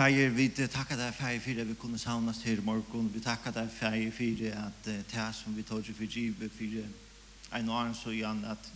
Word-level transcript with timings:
Feier, 0.00 0.30
vi 0.32 0.46
takkar 0.48 0.96
deg 0.96 1.12
Feier 1.12 1.40
för 1.44 1.58
at 1.60 1.68
vi 1.68 1.74
kunne 1.76 1.98
samlas 1.98 2.38
her 2.42 2.56
i 2.56 2.64
morgon. 2.64 3.10
Vi 3.12 3.20
takkar 3.20 3.52
deg 3.52 3.68
Feier 3.68 4.10
för 4.10 4.56
at 4.56 4.84
det 4.84 5.12
här 5.12 5.32
som 5.32 5.56
vi 5.56 5.62
tar 5.62 5.82
sig 5.82 5.94
för 5.94 6.04
givet 6.04 6.52
för 6.52 6.84
en 7.52 7.68
og 7.68 7.80
annen 7.80 7.94
så 7.94 8.10
igjen 8.10 8.44
at 8.44 8.72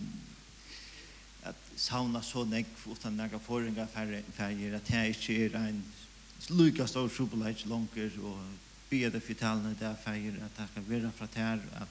at 1.43 1.57
sauna 1.77 2.23
så 2.23 2.45
näck 2.45 2.67
utan 2.93 3.17
några 3.17 3.39
forringa 3.39 3.87
Feier 3.87 4.75
at 4.75 4.87
det 4.87 4.95
här 4.95 5.07
inte 5.07 5.57
är 5.57 5.69
en 5.69 5.85
lukka 6.49 6.87
stor 6.87 7.09
sjubolajt 7.09 7.67
långt 7.67 7.97
och 8.23 8.39
beder 8.91 9.21
för 9.21 9.35
talande 9.35 9.75
där 9.81 9.95
Feier 10.05 10.45
at 10.45 10.57
det 10.57 10.69
ska 10.73 10.81
vara 10.81 11.13
fra 11.13 11.27
ter 11.27 11.61
at 11.75 11.89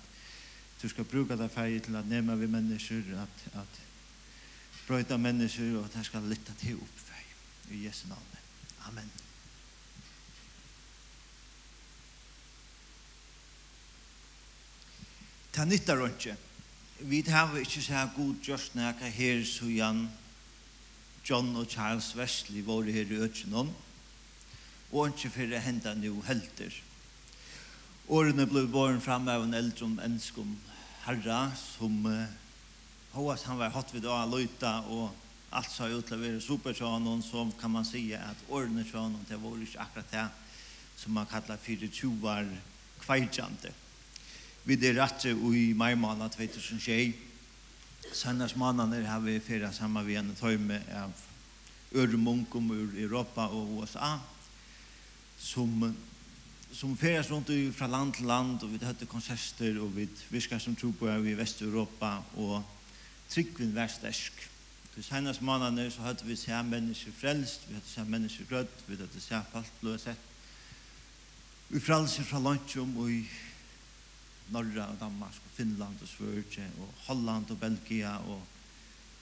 du 0.82 0.90
skal 0.90 1.06
bruka 1.06 1.36
det 1.36 1.50
Feier 1.50 1.80
til 1.80 1.96
at 1.96 2.06
nema 2.06 2.36
vi 2.36 2.48
mennesker 2.48 3.02
at, 3.18 3.54
at 3.54 3.82
brøyta 4.88 5.18
mennesker 5.18 5.78
og 5.78 5.86
at 5.86 5.94
det 5.94 6.06
skal 6.06 6.22
lytta 6.22 6.54
til 6.54 6.76
upp 6.76 6.98
Feier 6.98 7.74
i 7.78 7.86
Jesu 7.86 8.08
namn. 8.08 8.43
Amen. 8.88 9.12
Ta 15.54 15.66
nyttar 15.66 16.02
ikke. 16.08 16.36
Vi 17.04 17.22
har 17.28 17.58
ikke 17.58 17.82
så 17.82 17.94
her 17.94 18.10
god 18.16 18.36
just 18.48 18.76
nækka 18.76 19.10
her 19.12 19.44
så 19.46 19.66
Jan, 19.70 20.10
John 21.30 21.56
og 21.56 21.68
Charles 21.70 22.16
Wesley 22.16 22.64
var 22.66 22.84
her 22.84 23.12
i 23.12 23.20
Øtjenom, 23.26 23.70
og 24.92 25.08
ikke 25.08 25.30
for 25.30 25.56
å 25.56 25.62
hente 25.62 25.94
noe 26.00 26.26
helter. 26.28 26.74
Årene 28.10 28.48
ble 28.48 28.66
borgen 28.68 29.02
fram 29.02 29.28
av 29.32 29.46
en 29.46 29.54
eldre 29.56 29.86
om 29.86 30.00
enskom 30.04 30.56
herra, 31.06 31.52
som 31.56 32.06
uh, 32.06 32.26
hos 33.14 33.46
han 33.48 33.60
var 33.60 33.72
hatt 33.76 33.94
vid 33.94 34.08
å 34.08 34.18
løyta 34.28 34.80
og 34.92 35.23
allt 35.54 35.70
så 35.70 35.88
ut 35.88 36.12
att 36.12 36.20
vara 36.20 36.40
super 36.40 36.74
så 36.74 37.00
någon 37.00 37.24
som 37.24 37.52
kan 37.52 37.72
man 37.72 37.86
säga 37.86 38.20
att 38.20 38.50
ordna 38.50 38.84
så 38.92 38.98
någon 38.98 39.26
det 39.30 39.38
var 39.38 39.58
ju 39.58 39.68
akkurat 39.78 40.12
det 40.12 40.28
som 40.96 41.14
man 41.14 41.26
kallar 41.26 41.58
för 41.58 41.88
tjuvar 41.88 42.58
kvajjante. 43.00 43.72
Vi 44.64 44.76
det 44.76 44.94
rätt 44.94 45.26
i 45.26 45.74
maj 45.74 45.96
månad 45.96 46.32
2006. 46.32 47.18
Sannars 48.14 48.56
månader 48.56 49.02
har 49.02 49.20
vi 49.20 49.40
fyra 49.40 49.72
samma 49.72 50.02
vi 50.02 50.16
en 50.16 50.36
tömme 50.36 50.82
av 51.04 51.14
örmunkum 51.92 52.72
ur 52.72 53.06
Europa 53.06 53.48
och 53.48 53.82
USA 53.82 54.20
som 55.38 55.96
som 56.72 56.98
färdas 56.98 57.30
runt 57.30 57.50
i 57.50 57.72
från 57.72 57.92
land 57.92 58.14
till 58.14 58.26
land 58.26 58.64
och 58.64 58.74
vi 58.74 58.86
hade 58.86 59.06
konserter 59.06 59.80
och 59.80 59.98
vi 59.98 60.08
viskar 60.30 60.60
som 60.60 60.76
tror 60.76 60.92
på 60.92 61.10
i 61.10 61.34
Västeuropa 61.34 62.24
och 62.36 62.62
tryckvin 63.28 63.76
värstäsk. 63.76 64.34
De 64.96 65.04
senaste 65.04 65.44
månaderna 65.44 65.92
så 65.92 66.02
hade 66.02 66.26
vi 66.26 66.36
sett 66.36 66.66
människor 66.66 67.12
frälst, 67.12 67.62
vi 67.68 67.74
hade 67.74 67.86
sett 67.86 68.08
människor 68.08 68.46
grött, 68.46 68.84
vi 68.86 68.96
hade 68.96 69.20
sett 69.20 69.52
folk 69.52 69.82
ble 69.82 69.98
sett. 69.98 70.20
Vi 71.68 71.80
frelser 71.80 72.24
fra 72.24 72.40
Lantjum 72.40 72.98
och 72.98 73.10
i 73.12 73.30
Norra 74.48 74.88
och 74.88 74.96
Danmark 74.96 75.34
och 75.46 75.52
Finland 75.58 75.98
och 76.02 76.08
Sverige 76.08 76.70
och 76.82 76.94
Holland 77.08 77.52
och 77.52 77.58
Belgia 77.58 78.20
och 78.20 78.42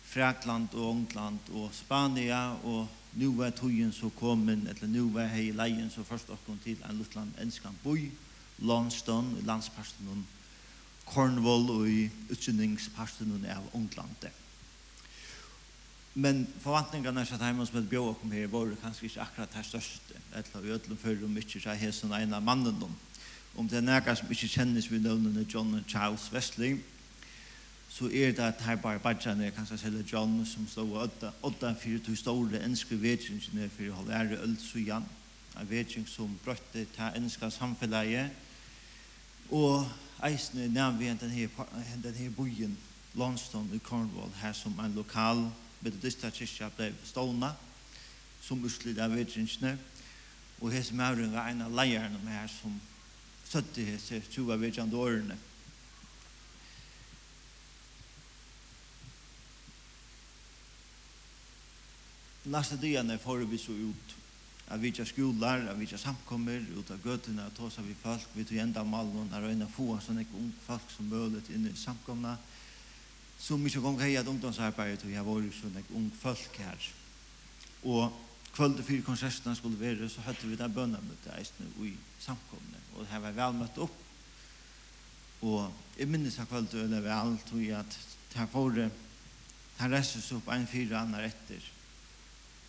Frakland 0.04 0.74
och 0.74 0.92
England 0.92 1.40
och 1.54 1.74
Spania 1.74 2.54
och 2.64 2.88
nu 3.12 3.28
var 3.28 3.52
tojen 3.52 3.94
så 3.94 4.10
kommen 4.10 4.68
eller 4.68 4.88
nu 4.88 5.02
var 5.02 5.26
hei 5.26 5.52
lejen 5.52 5.90
så 5.90 6.04
först 6.04 6.30
och 6.30 6.46
kom 6.46 6.60
til 6.60 6.84
en 6.90 6.98
luttland 6.98 7.32
enskan 7.40 7.78
boi 7.84 8.12
Lonston 8.58 9.38
i 9.40 10.24
Cornwall 11.06 11.70
och 11.70 11.90
i 11.90 12.10
utsynningsparsten 12.30 13.46
av 13.58 13.70
Englandet. 13.74 14.34
Men 16.14 16.48
forventningarna 16.60 17.26
så 17.26 17.36
att 17.36 17.42
hemma 17.42 17.66
som 17.66 17.80
ett 17.80 17.90
bjå 17.90 18.06
och 18.06 18.22
kom 18.22 18.32
här 18.32 18.48
var 18.48 18.76
kanske 18.82 19.06
inte 19.06 19.22
akkurat 19.22 19.54
här 19.54 19.64
störst. 19.64 20.02
Ett 20.36 20.56
av 20.56 20.66
ödlen 20.66 20.98
för 20.98 21.26
om 21.26 21.38
inte 21.38 21.60
så 21.60 21.70
här 21.70 21.92
som 21.92 22.12
en 22.12 22.34
av 22.34 22.42
mannen 22.42 22.80
dem. 22.80 22.96
Om 23.56 23.68
det 23.68 23.78
är 23.78 23.82
några 23.82 24.16
som 24.16 24.28
inte 24.30 24.48
kändes 24.48 24.92
vid 24.92 25.04
növnen 25.04 25.46
John 25.50 25.80
och 25.80 25.92
Charles 25.92 26.34
Wesley 26.34 26.78
så 27.90 28.10
är 28.12 28.34
det 28.34 28.48
att 28.48 28.62
här 28.62 28.76
bara 28.76 29.00
badjan 29.00 29.42
er 29.42 29.52
kanskje 29.52 29.78
säga 29.78 30.04
John 30.08 30.46
som 30.46 30.68
stod 30.68 30.94
åtta, 30.94 31.32
åtta 31.42 31.76
fyrir 31.76 32.00
to 32.00 32.16
store 32.16 32.60
enske 32.64 32.96
vedkjengene 32.96 33.70
fyrir 33.70 33.92
halvære 33.92 34.40
øl 34.44 34.56
sujan 34.58 35.06
en 35.60 35.68
vedkjeng 35.70 36.08
som 36.08 36.40
brötte 36.46 36.86
ta 36.96 37.12
enska 37.16 37.52
samfellet 37.52 38.32
Och 39.50 39.86
eisne 40.24 40.68
nevn 40.68 40.98
vi 41.00 41.06
den 41.06 41.30
här, 41.30 41.50
den 42.04 42.14
här 42.14 42.30
bojen 42.30 42.78
Lonston 43.14 43.70
i 43.74 43.80
Cornwall 43.80 44.32
här 44.36 44.54
som 44.54 44.80
en 44.80 44.96
lokal 44.96 45.50
metodista 45.82 46.32
kyrkja 46.32 46.70
ble 46.78 46.92
stående 47.06 47.52
som 48.42 48.64
uslid 48.66 49.00
av 49.02 49.14
vedringsene. 49.16 49.76
Og 50.62 50.74
hese 50.74 50.96
mauren 50.98 51.34
var 51.34 51.50
en 51.50 51.66
av 51.66 51.74
leierne 51.74 52.20
med 52.22 52.36
her 52.36 52.50
som 52.52 52.76
søtte 53.50 53.86
hese 53.86 54.22
av 54.46 54.60
vedrande 54.62 54.98
årene. 54.98 55.38
Nasta 62.52 62.76
dagene 62.76 63.20
får 63.22 63.46
vi 63.46 63.58
så 63.62 63.74
ut 63.74 64.16
av 64.72 64.80
vidja 64.80 65.06
skolar, 65.06 65.68
av 65.70 65.78
vidja 65.78 65.98
samkommer, 65.98 66.64
ut 66.74 66.90
av 66.92 67.04
gøtene, 67.06 67.46
og 67.46 67.54
tåsa 67.58 67.84
vi 67.86 67.94
folk, 68.02 68.30
vi 68.34 68.46
tog 68.48 68.58
enda 68.64 68.84
malen, 68.88 69.28
og 69.28 69.44
røyna 69.44 69.68
få 69.70 69.98
sånne 70.02 70.24
ung 70.40 70.50
folk 70.66 70.88
som 70.94 71.10
mølet 71.12 71.52
inn 71.54 71.68
i 71.70 71.76
samkomna, 71.78 72.38
så 73.42 73.58
mye 73.58 73.82
gong 73.82 73.98
hei 74.02 74.14
at 74.20 74.28
ungdomsarbeidet 74.30 75.08
og 75.08 75.14
jeg 75.16 75.26
var 75.26 75.40
jo 75.42 75.54
sånn 75.58 75.80
ung 75.98 76.12
folk 76.22 76.60
her. 76.62 76.90
Og 77.90 78.14
kvöld 78.54 78.78
og 78.78 78.86
fyra 78.86 79.06
konsertene 79.08 79.58
skulle 79.58 79.80
være, 79.80 80.10
så 80.10 80.22
høtte 80.22 80.50
vi 80.50 80.60
der 80.60 80.70
bønnemøte 80.70 81.34
eisne 81.40 81.66
i 81.82 81.96
samkomne. 82.22 82.82
Og 82.96 83.08
her 83.10 83.24
var 83.24 83.38
vel 83.38 83.58
møtt 83.58 83.80
opp. 83.82 83.98
Og 85.42 85.72
jeg 85.98 86.10
minnes 86.12 86.38
av 86.38 86.50
kvöld 86.52 86.70
og 86.78 86.92
det 86.92 87.02
vel, 87.02 87.38
tog 87.50 87.64
jeg 87.64 87.80
at 87.80 87.98
her 88.38 88.50
får 88.52 88.84
han 89.82 89.90
reses 89.90 90.28
opp 90.36 90.52
en 90.54 90.68
fyra 90.70 91.02
annar 91.02 91.26
etter 91.26 91.64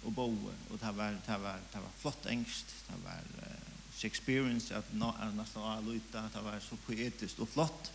og 0.07 0.15
boe. 0.17 0.55
Og 0.71 0.79
det 0.81 0.93
var, 0.97 1.19
det 1.27 1.39
var, 1.43 1.59
det 1.73 1.83
var 1.83 1.99
flott 2.01 2.27
engst, 2.33 2.73
det 2.89 2.97
var 3.05 3.27
uh, 3.43 3.73
Shakespeareans, 3.99 4.71
at, 4.73 4.89
at 4.89 5.35
nesten 5.37 5.61
å 5.61 5.75
lytte, 5.85 6.23
det 6.33 6.45
var 6.45 6.57
så 6.65 6.79
poetisk 6.87 7.45
og 7.45 7.51
flott. 7.53 7.93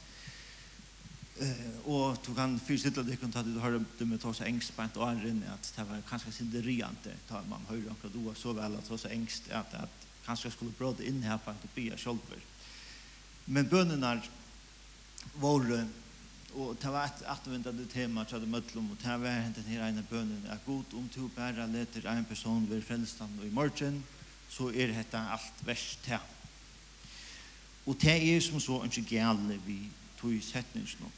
Eh 1.40 1.80
och 1.86 2.18
du 2.26 2.36
kan 2.36 2.60
förstå 2.60 3.04
det 3.04 3.16
kan 3.16 3.32
ta 3.32 3.44
det 3.44 3.60
har 3.60 3.84
det 3.98 4.06
med 4.06 4.22
ta 4.22 4.34
så 4.34 4.44
ängst 4.44 4.76
på 4.76 4.82
ett 4.82 4.98
år 4.98 5.28
inne 5.28 5.54
att 5.54 5.74
det 5.76 5.84
var 5.84 6.02
kanske 6.10 6.44
inte 6.44 6.62
riante 6.62 7.14
ta 7.28 7.44
man 7.50 7.62
hör 7.70 7.84
och 8.02 8.10
då 8.14 8.34
så 8.34 8.54
väl 8.54 8.76
att 8.76 8.86
så 8.86 8.98
så 8.98 9.08
ängst 9.08 9.52
att 9.52 9.74
att 9.74 10.08
kanske 10.26 10.52
skulle 10.52 10.72
bråda 10.72 11.04
in 11.04 11.24
här 11.24 11.38
på 11.38 11.52
att 11.52 11.76
be 11.76 11.98
själv. 11.98 12.18
Men 13.46 13.68
bönerna 13.68 14.22
var 15.36 15.88
og 16.58 16.78
det 16.82 16.90
var 16.92 17.06
et 17.06 17.26
atvendende 17.30 17.86
tema 17.92 18.24
til 18.24 18.42
det 18.42 18.50
møtlom, 18.50 18.92
og 18.92 18.98
det 19.04 19.20
var 19.22 19.52
den 19.56 19.68
her 19.68 19.84
ene 19.88 20.06
bønnen, 20.10 20.46
at 20.50 20.66
god 20.66 20.94
om 20.94 21.10
to 21.14 21.28
bare 21.36 21.68
leter 21.70 22.10
en 22.10 22.26
person 22.26 22.70
ved 22.70 22.82
frelstan 22.82 23.40
og 23.40 23.46
i 23.46 23.54
morgen, 23.54 24.04
så 24.50 24.70
er 24.70 24.94
dette 24.96 25.18
alt 25.20 25.62
verst 25.66 26.00
til. 26.06 26.20
Og 27.86 27.96
det 28.02 28.18
er 28.18 28.42
som 28.42 28.60
så 28.60 28.82
ikke 28.84 29.06
gale 29.10 29.60
vi 29.66 29.78
tog 30.18 30.34
i 30.34 30.42
setningen. 30.42 31.12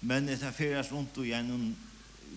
Men 0.00 0.28
det 0.28 0.42
er 0.42 0.54
fyrast 0.54 0.92
rundt 0.92 1.18
og 1.18 1.26
gjennom 1.26 1.70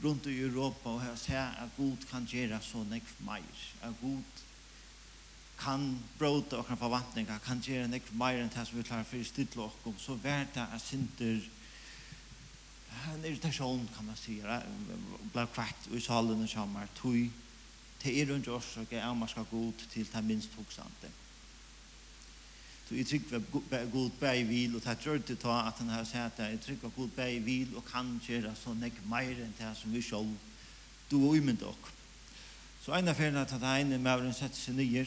rundt 0.03 0.25
i 0.25 0.39
Europa 0.41 0.89
og 0.89 1.01
her 1.03 1.15
ser 1.15 1.57
at 1.61 1.75
Gud 1.77 2.07
kan 2.09 2.25
gjøre 2.25 2.57
så 2.65 2.81
nekv 2.89 3.11
meir. 3.25 3.65
At 3.85 3.93
Gud 4.01 4.41
kan 5.61 5.99
bråta 6.17 6.57
og 6.57 6.65
kan 6.65 6.77
forvantninga, 6.77 7.37
kan 7.45 7.61
gjøre 7.61 7.89
nekv 7.91 8.13
meir 8.17 8.41
enn 8.41 8.49
det 8.49 8.65
som 8.65 8.79
vi 8.79 8.85
klarer 8.87 9.05
for 9.05 9.21
i 9.21 9.27
stidla 9.27 9.67
okkom, 9.67 9.97
så 10.01 10.17
vær 10.23 10.47
det 10.55 10.65
at 10.65 10.81
synder 10.81 11.41
en 13.11 13.25
irritasjon 13.25 13.87
kan 13.95 14.05
man 14.05 14.17
si, 14.19 14.39
blir 14.41 15.53
kvart 15.53 15.87
i 15.95 16.01
salen 16.01 16.43
og 16.43 16.49
samar, 16.49 16.89
tog 16.97 17.17
til 18.01 18.17
er 18.17 18.29
rundt 18.29 18.49
oss 18.49 18.75
og 18.81 18.93
er 18.93 19.13
man 19.13 19.29
skal 19.29 19.45
gå 19.49 19.67
ut 19.69 19.85
til 19.93 20.07
det 20.13 20.23
minst 20.25 20.53
hoksante. 20.57 21.09
Så 22.91 22.97
jeg 22.97 23.07
trykker 23.07 23.35
at 23.71 23.91
god 23.91 24.09
bæg 24.19 24.47
vil, 24.49 24.75
og 24.75 24.81
det 24.83 25.07
er 25.07 25.17
det 25.17 25.37
ta 25.39 25.53
at 25.67 25.77
han 25.79 25.89
har 25.89 26.03
sagt 26.03 26.37
det. 26.37 26.49
Jeg 26.49 26.59
trykker 26.61 26.87
at 26.87 26.95
god 26.95 27.07
bæg 27.07 27.45
vil, 27.45 27.75
og 27.75 27.85
kan 27.85 28.21
gjøre 28.27 28.51
så 28.55 28.73
nek 28.73 28.97
mer 29.07 29.29
enn 29.31 29.53
det 29.59 29.69
som 29.79 29.93
vi 29.93 30.01
selv 30.01 30.33
du 31.11 31.15
og 31.23 31.37
umynd 31.37 31.63
ok. 31.63 31.87
Så 32.83 32.91
en 32.91 33.07
av 33.07 33.15
ferdene 33.15 33.45
at 33.45 33.53
det 33.61 33.71
ene 33.79 33.97
med 33.97 34.25
å 34.27 34.33
sette 34.35 34.59
seg 34.59 34.75
nye, 34.75 35.05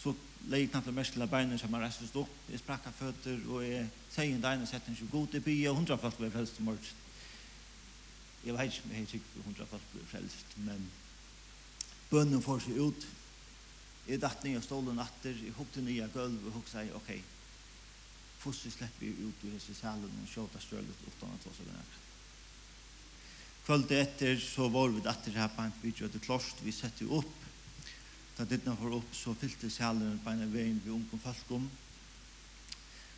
så 0.00 0.14
leik 0.48 0.70
knappt 0.72 0.94
mest 0.96 1.12
til 1.12 1.26
beina 1.28 1.58
som 1.60 1.76
har 1.76 1.84
restet 1.84 2.16
opp. 2.16 2.32
Jeg 2.48 2.62
sprakk 2.64 2.88
av 2.88 2.96
føtter, 2.96 3.36
og 3.52 3.66
jeg 3.66 3.84
sier 4.08 4.32
en 4.32 4.40
dagene 4.40 4.70
sette 4.70 4.96
seg 4.96 5.12
god 5.12 5.28
til 5.34 5.44
bya, 5.44 5.68
og 5.74 5.82
hundra 5.82 6.00
folk 6.00 6.16
ble 6.22 6.32
frelst 6.32 6.62
i 6.62 6.64
morgen. 6.64 7.04
Jeg 8.46 8.56
vet 8.56 8.72
ikke 8.72 8.88
om 8.88 8.96
jeg 8.96 9.12
trykker 9.12 9.46
hundra 9.50 9.68
folk 9.68 9.92
ble 9.92 10.08
frelst, 10.14 10.58
men 10.64 10.88
bønnen 12.08 12.40
får 12.40 12.64
seg 12.70 12.80
ut, 12.80 13.06
Jeg 14.06 14.20
datt 14.22 14.44
ned 14.46 14.60
og 14.60 14.64
stålen 14.64 15.00
atter, 15.02 15.34
jeg 15.34 15.54
hukte 15.56 15.82
ned 15.82 16.04
av 16.04 16.12
gulv 16.14 16.44
og 16.46 16.60
hukte 16.60 16.76
seg, 16.76 16.92
ok, 16.94 17.10
først 18.38 18.68
slipper 18.70 19.08
jeg 19.08 19.16
ut 19.26 19.46
i 19.48 19.54
disse 19.56 19.74
salen 19.74 20.20
og 20.22 20.28
kjøter 20.30 20.62
strølet 20.62 21.06
utan 21.08 21.32
at 21.34 21.48
oss 21.50 21.62
og 21.64 21.70
nære. 21.72 22.02
Kvölde 23.66 23.98
etter 23.98 24.38
så 24.38 24.68
var 24.70 24.92
vi 24.94 25.02
atter 25.10 25.34
her 25.34 25.50
på 25.50 25.64
en 25.64 25.74
video 25.82 26.06
etter 26.06 26.22
klost, 26.22 26.62
vi 26.62 26.74
sette 26.74 27.08
opp, 27.10 27.32
da 28.36 28.44
dittene 28.46 28.76
for 28.78 28.94
opp 29.00 29.14
så 29.16 29.34
fyllte 29.34 29.70
salen 29.72 30.20
på 30.22 30.30
en 30.30 30.52
veien 30.52 30.78
vi 30.84 31.18
folk 31.18 31.50
om. 31.56 31.66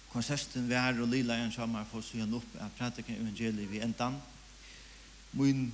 Konserten 0.08 0.70
var 0.70 0.96
og 0.96 1.11
lila 1.12 1.37
en 1.37 1.52
sommer 1.52 1.85
for 1.90 2.00
å 2.00 2.06
sy 2.06 2.23
opp, 2.23 2.55
jeg 2.55 2.76
prater 2.79 3.05
ikke 3.05 3.19
evangeliet 3.19 3.69
vi 3.69 3.82
endan. 3.85 4.17
Min 5.37 5.67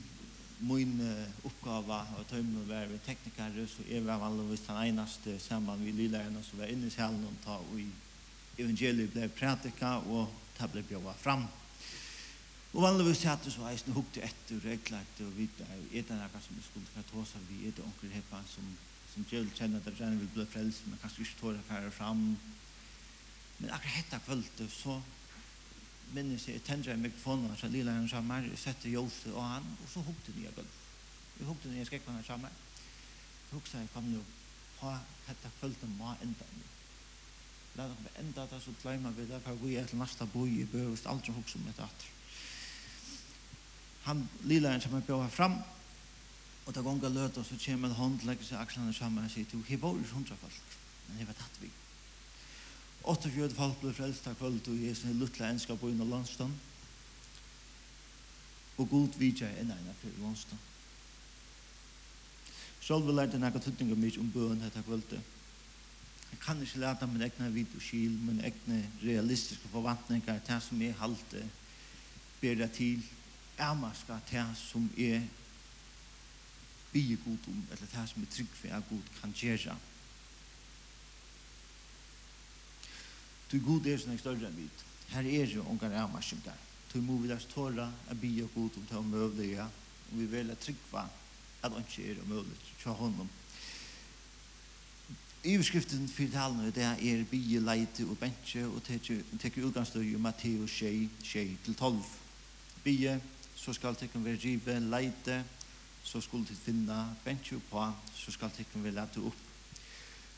min 0.65 0.97
oppgave 1.45 1.99
og 2.19 2.25
tøymen 2.31 2.69
var 2.69 2.87
vi 2.89 2.99
teknikere, 3.05 3.67
så 3.69 3.85
jeg 3.89 4.07
var 4.07 4.23
vanligvis 4.23 4.65
den 4.67 4.81
eneste 4.89 5.39
sammen 5.41 5.83
med 5.85 5.93
lyderne 5.99 6.43
som 6.45 6.63
var 6.63 6.73
inne 6.73 6.89
i 6.89 6.95
salen 6.95 7.25
og 7.29 7.37
ta 7.45 7.59
i 7.79 7.87
evangeliet 8.59 9.13
ble 9.13 9.29
prædika 9.29 9.99
og 10.09 10.33
det 10.59 10.71
ble 10.73 10.83
bjøret 10.87 11.21
fram. 11.21 11.47
Og 12.75 12.83
vanligvis 12.83 13.21
satt 13.23 13.47
så 13.47 13.69
jeg 13.71 13.79
snu 13.85 13.93
hukte 13.95 14.23
etter 14.27 14.63
reglert 14.67 15.21
og 15.23 15.37
videre, 15.37 15.77
og 15.79 15.93
et 15.93 16.09
eller 16.11 16.25
annet 16.25 16.43
som 16.43 16.57
jeg 16.59 16.67
skulle 16.67 17.05
ta 17.07 17.19
oss 17.21 17.35
av, 17.39 17.45
vi 17.51 17.69
et 17.69 17.83
onker 17.83 18.11
heppa 18.11 18.41
som, 18.51 18.67
som 19.13 19.27
djøl 19.31 19.47
kjenner 19.55 19.83
at 19.85 20.01
jeg 20.01 20.19
vil 20.19 20.33
bli 20.35 20.47
frelst, 20.51 20.89
men 20.89 20.99
kanskje 21.03 21.23
ikke 21.23 21.41
tåre 21.41 21.63
færre 21.69 21.93
fram. 21.95 22.25
Men 23.61 23.71
akkurat 23.71 24.01
hette 24.01 24.21
kvöldet 24.27 24.75
så 24.75 24.99
minnes 26.13 26.49
jeg 26.49 26.63
tendra 26.63 26.93
i 26.93 27.01
mikrofonen 27.01 27.57
så 27.57 27.69
lilla 27.69 27.93
han 27.93 28.09
samar, 28.09 28.45
jeg 28.47 28.59
sette 28.59 28.93
jose 28.93 29.33
og 29.33 29.43
han, 29.43 29.67
og 29.83 29.91
så 29.91 30.03
hukte 30.05 30.35
nye 30.37 30.53
gulv. 30.57 30.79
Vi 31.39 31.49
hukte 31.49 31.73
nye 31.73 31.87
skrekkene 31.87 32.21
han 32.21 32.27
samar. 32.27 32.53
Hukte 33.51 33.79
jeg 33.79 33.91
kom 33.95 34.07
nu, 34.11 34.21
ha 34.81 34.97
hetta 35.29 35.51
kvölden 35.61 35.97
må 35.99 36.15
enda 36.23 36.49
nu. 36.55 36.65
Lad 37.75 37.91
dem 37.91 38.27
enda 38.27 38.47
det, 38.51 38.61
så 38.63 38.75
gleyma 38.83 39.11
vi 39.11 39.27
det, 39.27 39.41
for 39.43 39.59
vi 39.63 39.77
er 39.77 39.87
til 39.87 39.99
nasta 39.99 40.27
boi 40.31 40.49
i 40.61 40.67
bøy, 40.67 40.93
aldri 41.11 41.35
hukse 41.35 41.59
om 41.59 41.71
etter 41.71 41.87
atter. 41.87 42.11
Han 44.05 44.29
lila 44.45 44.71
han 44.71 44.81
samar 44.81 45.07
bjør 45.07 45.29
fram, 45.29 45.57
og 46.67 46.75
da 46.75 46.83
gonga 46.83 47.09
løt, 47.09 47.39
og 47.39 47.47
så 47.47 47.57
kjem 47.61 47.85
en 47.85 47.97
hånd, 47.99 48.23
legger 48.29 48.47
seg 48.47 48.61
akslene 48.61 48.95
samar, 48.95 49.27
og 49.27 49.33
sier, 49.33 49.49
du, 49.51 49.63
hei 49.69 49.79
bor 49.81 49.99
hundra 50.13 50.37
folk, 50.41 50.77
men 51.09 51.19
hei 51.19 51.27
var 51.29 51.39
tatt 51.41 51.59
vi. 51.63 51.71
Åtta 53.05 53.29
fjød 53.29 53.53
folk 53.53 53.81
ble 53.83 53.93
frelst 53.93 54.27
av 54.31 54.37
kvöld 54.41 54.69
og 54.73 54.81
Jesu 54.81 55.11
luttla 55.13 55.51
enska 55.53 55.77
på 55.77 55.91
inn 55.93 56.01
og 56.01 56.09
landstand. 56.09 56.55
Og 58.81 58.89
god 58.89 59.19
vidja 59.21 59.51
enn 59.61 59.75
eina 59.75 59.93
fyrir 60.01 60.23
landstand. 60.25 60.71
Sjálf 62.85 63.05
vil 63.05 63.17
lærte 63.17 63.41
nekka 63.41 63.61
tuttninga 63.61 63.97
mykje 63.97 64.21
om 64.21 64.33
bøen 64.33 64.65
dette 64.65 64.83
kvöldet. 64.85 65.21
Jeg 66.33 66.41
kan 66.43 66.63
ikke 66.63 66.81
leta 66.81 67.07
min 67.07 67.23
egna 67.23 67.49
vid 67.53 67.77
og 67.77 67.83
skil, 67.85 68.17
min 68.25 68.41
egna 68.45 68.81
realistiske 69.05 69.69
forvantningar, 69.73 70.41
til 70.45 70.61
som 70.61 70.83
jeg 70.83 70.97
halte, 70.99 71.45
bera 72.41 72.67
til, 72.67 73.05
ærmarska 73.61 74.19
til 74.29 74.57
som 74.59 74.89
jeg 74.99 75.23
bygge 76.93 77.17
god 77.25 77.49
om, 77.53 77.67
eller 77.71 77.87
til 77.87 78.09
som 78.09 78.25
jeg 78.25 78.33
trygg 78.37 78.57
for 78.59 78.67
jeg 78.73 78.89
god 78.91 79.13
kan 79.21 79.37
gjøre. 79.37 79.77
Du 83.55 83.61
god 83.63 83.85
er 83.87 84.01
sånn 84.03 84.17
større 84.19 84.49
enn 84.49 84.57
vidt. 84.59 84.81
Her 85.13 85.27
er 85.31 85.47
jo 85.47 85.63
ungar 85.71 85.93
avmarsingar. 86.01 86.57
Du 86.91 86.97
må 87.07 87.21
vi 87.23 87.29
deres 87.31 87.45
tåra 87.47 87.85
a 88.11 88.17
bi 88.19 88.33
og 88.43 88.51
god 88.51 88.81
om 88.81 88.89
ta 88.89 88.99
om 88.99 89.13
møvliga. 89.13 89.69
Og 90.09 90.17
vi 90.19 90.27
vil 90.33 90.51
tryggva 90.59 91.05
at 91.63 91.71
han 91.71 91.87
ikke 91.87 92.09
er 92.11 92.25
møvlig 92.27 92.59
tja 92.81 92.97
honom. 92.99 93.31
Iverskriften 95.47 96.11
for 96.11 96.35
talen 96.35 96.67
det 96.75 96.83
er 96.83 97.23
bie, 97.31 97.63
leite 97.63 98.09
og 98.09 98.19
bensje 98.19 98.65
og 98.67 98.83
teker 98.89 99.69
utgangsstøy 99.69 100.03
i 100.03 100.19
Matteus 100.19 100.75
6, 100.81 101.23
6-12. 101.23 102.03
Bie, 102.83 103.15
så 103.55 103.77
skal 103.77 103.95
tekken 103.95 104.27
være 104.27 104.43
rive, 104.43 104.81
leite, 104.91 105.45
så 106.03 106.19
skulle 106.21 106.51
til 106.51 106.59
finne 106.59 107.05
bensje 107.23 107.63
på, 107.71 107.87
så 108.19 108.35
skal 108.35 108.51
tekken 108.57 108.83
være 108.83 108.99
lete 108.99 109.23
opp 109.31 109.54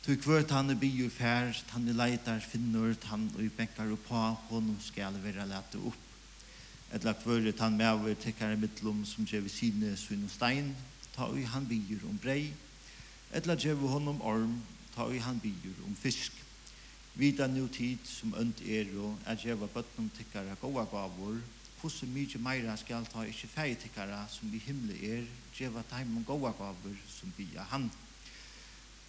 Tu 0.06 0.12
kvørt 0.22 0.52
han 0.54 0.70
er 0.70 0.76
byr 0.78 1.08
fær, 1.10 1.48
han 1.72 1.88
er 1.90 1.96
leitar, 1.98 2.38
finner, 2.38 2.92
han 3.10 3.24
og 3.34 3.48
benkar 3.56 3.88
og 3.90 3.98
på, 4.06 4.20
honom 4.52 4.76
skal 4.78 5.16
være 5.18 5.42
lete 5.50 5.80
opp. 5.82 6.04
Etla 6.94 7.10
kvørt 7.18 7.58
han 7.58 7.74
med 7.74 7.90
over 7.90 8.14
tekkar 8.14 8.54
i 8.54 8.60
mittlom 8.60 9.00
som 9.02 9.26
gjør 9.26 9.42
vi 9.48 9.50
sine 9.50 9.90
svinn 9.98 10.22
og 10.28 10.30
stein, 10.30 10.70
ta 11.16 11.26
og 11.26 11.42
han 11.50 11.66
byr 11.66 12.06
om 12.06 12.22
brei. 12.22 12.52
Etla 13.34 13.58
gjør 13.58 13.80
vi 13.82 13.92
honom 13.96 14.22
orm, 14.22 14.54
ta 14.94 15.10
og 15.10 15.18
han 15.26 15.42
byr 15.42 15.82
om 15.90 15.98
fisk. 15.98 16.38
Vita 17.18 17.50
nu 17.50 17.66
tid 17.66 18.06
som 18.06 18.38
ønt 18.38 18.62
er 18.62 18.94
og 19.02 19.18
er 19.26 19.42
gjør 19.42 19.64
vi 19.64 19.72
bøtten 19.74 20.14
tekkar 20.20 20.54
av 20.54 20.62
gåa 20.62 20.86
gavur, 20.94 21.42
hvordan 21.82 22.14
mye 22.14 22.46
meira 22.46 22.78
skal 22.78 23.10
ta 23.10 23.26
ikkje 23.26 23.54
feitikkara 23.58 24.22
som 24.30 24.54
i 24.54 24.62
himle 24.70 25.02
er, 25.02 25.26
gjeva 25.58 25.82
taimon 25.90 26.30
gåa 26.30 26.54
gaver 26.54 27.00
som 27.10 27.34
bia 27.34 27.66
han. 27.74 27.90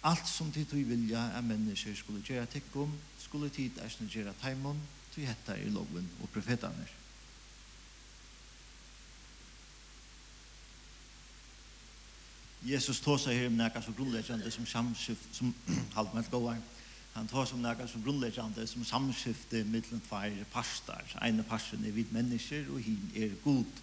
Alt 0.02 0.28
som 0.28 0.52
tid 0.52 0.66
tog 0.70 0.84
vilja 0.86 1.24
er 1.34 1.42
mennesker 1.42 1.94
skulle 1.96 2.22
gjøre 2.22 2.46
tikkum, 2.46 2.92
skulle 3.18 3.50
tid 3.50 3.80
eisne 3.82 4.06
gjøre 4.06 4.34
taimon, 4.42 4.78
tog 5.14 5.26
hetta 5.26 5.56
i 5.58 5.70
loven 5.74 6.06
og 6.22 6.30
profetane. 6.30 6.86
Jesus 12.62 13.00
tåsa 13.00 13.32
her 13.32 13.46
om 13.46 13.58
nekka 13.58 13.82
som 13.82 13.94
grunnleggjande 13.94 14.50
som 14.50 14.66
samskift, 14.66 15.28
som 15.32 15.54
halvmelt 15.96 16.30
gåar. 16.30 16.58
Han 17.14 17.28
tåsa 17.30 17.54
om 17.54 17.62
nekka 17.62 17.86
som 17.86 18.02
grunnleggjande 18.02 18.66
som 18.66 18.84
samskifte 18.84 19.64
mittlen 19.64 20.02
tveir 20.06 20.44
pastar, 20.52 21.04
Eine 21.22 21.42
parsten 21.42 21.84
er 21.84 21.94
vid 21.94 22.12
mennesker 22.12 22.70
og 22.70 22.82
hin 22.82 23.10
er 23.16 23.34
god. 23.44 23.82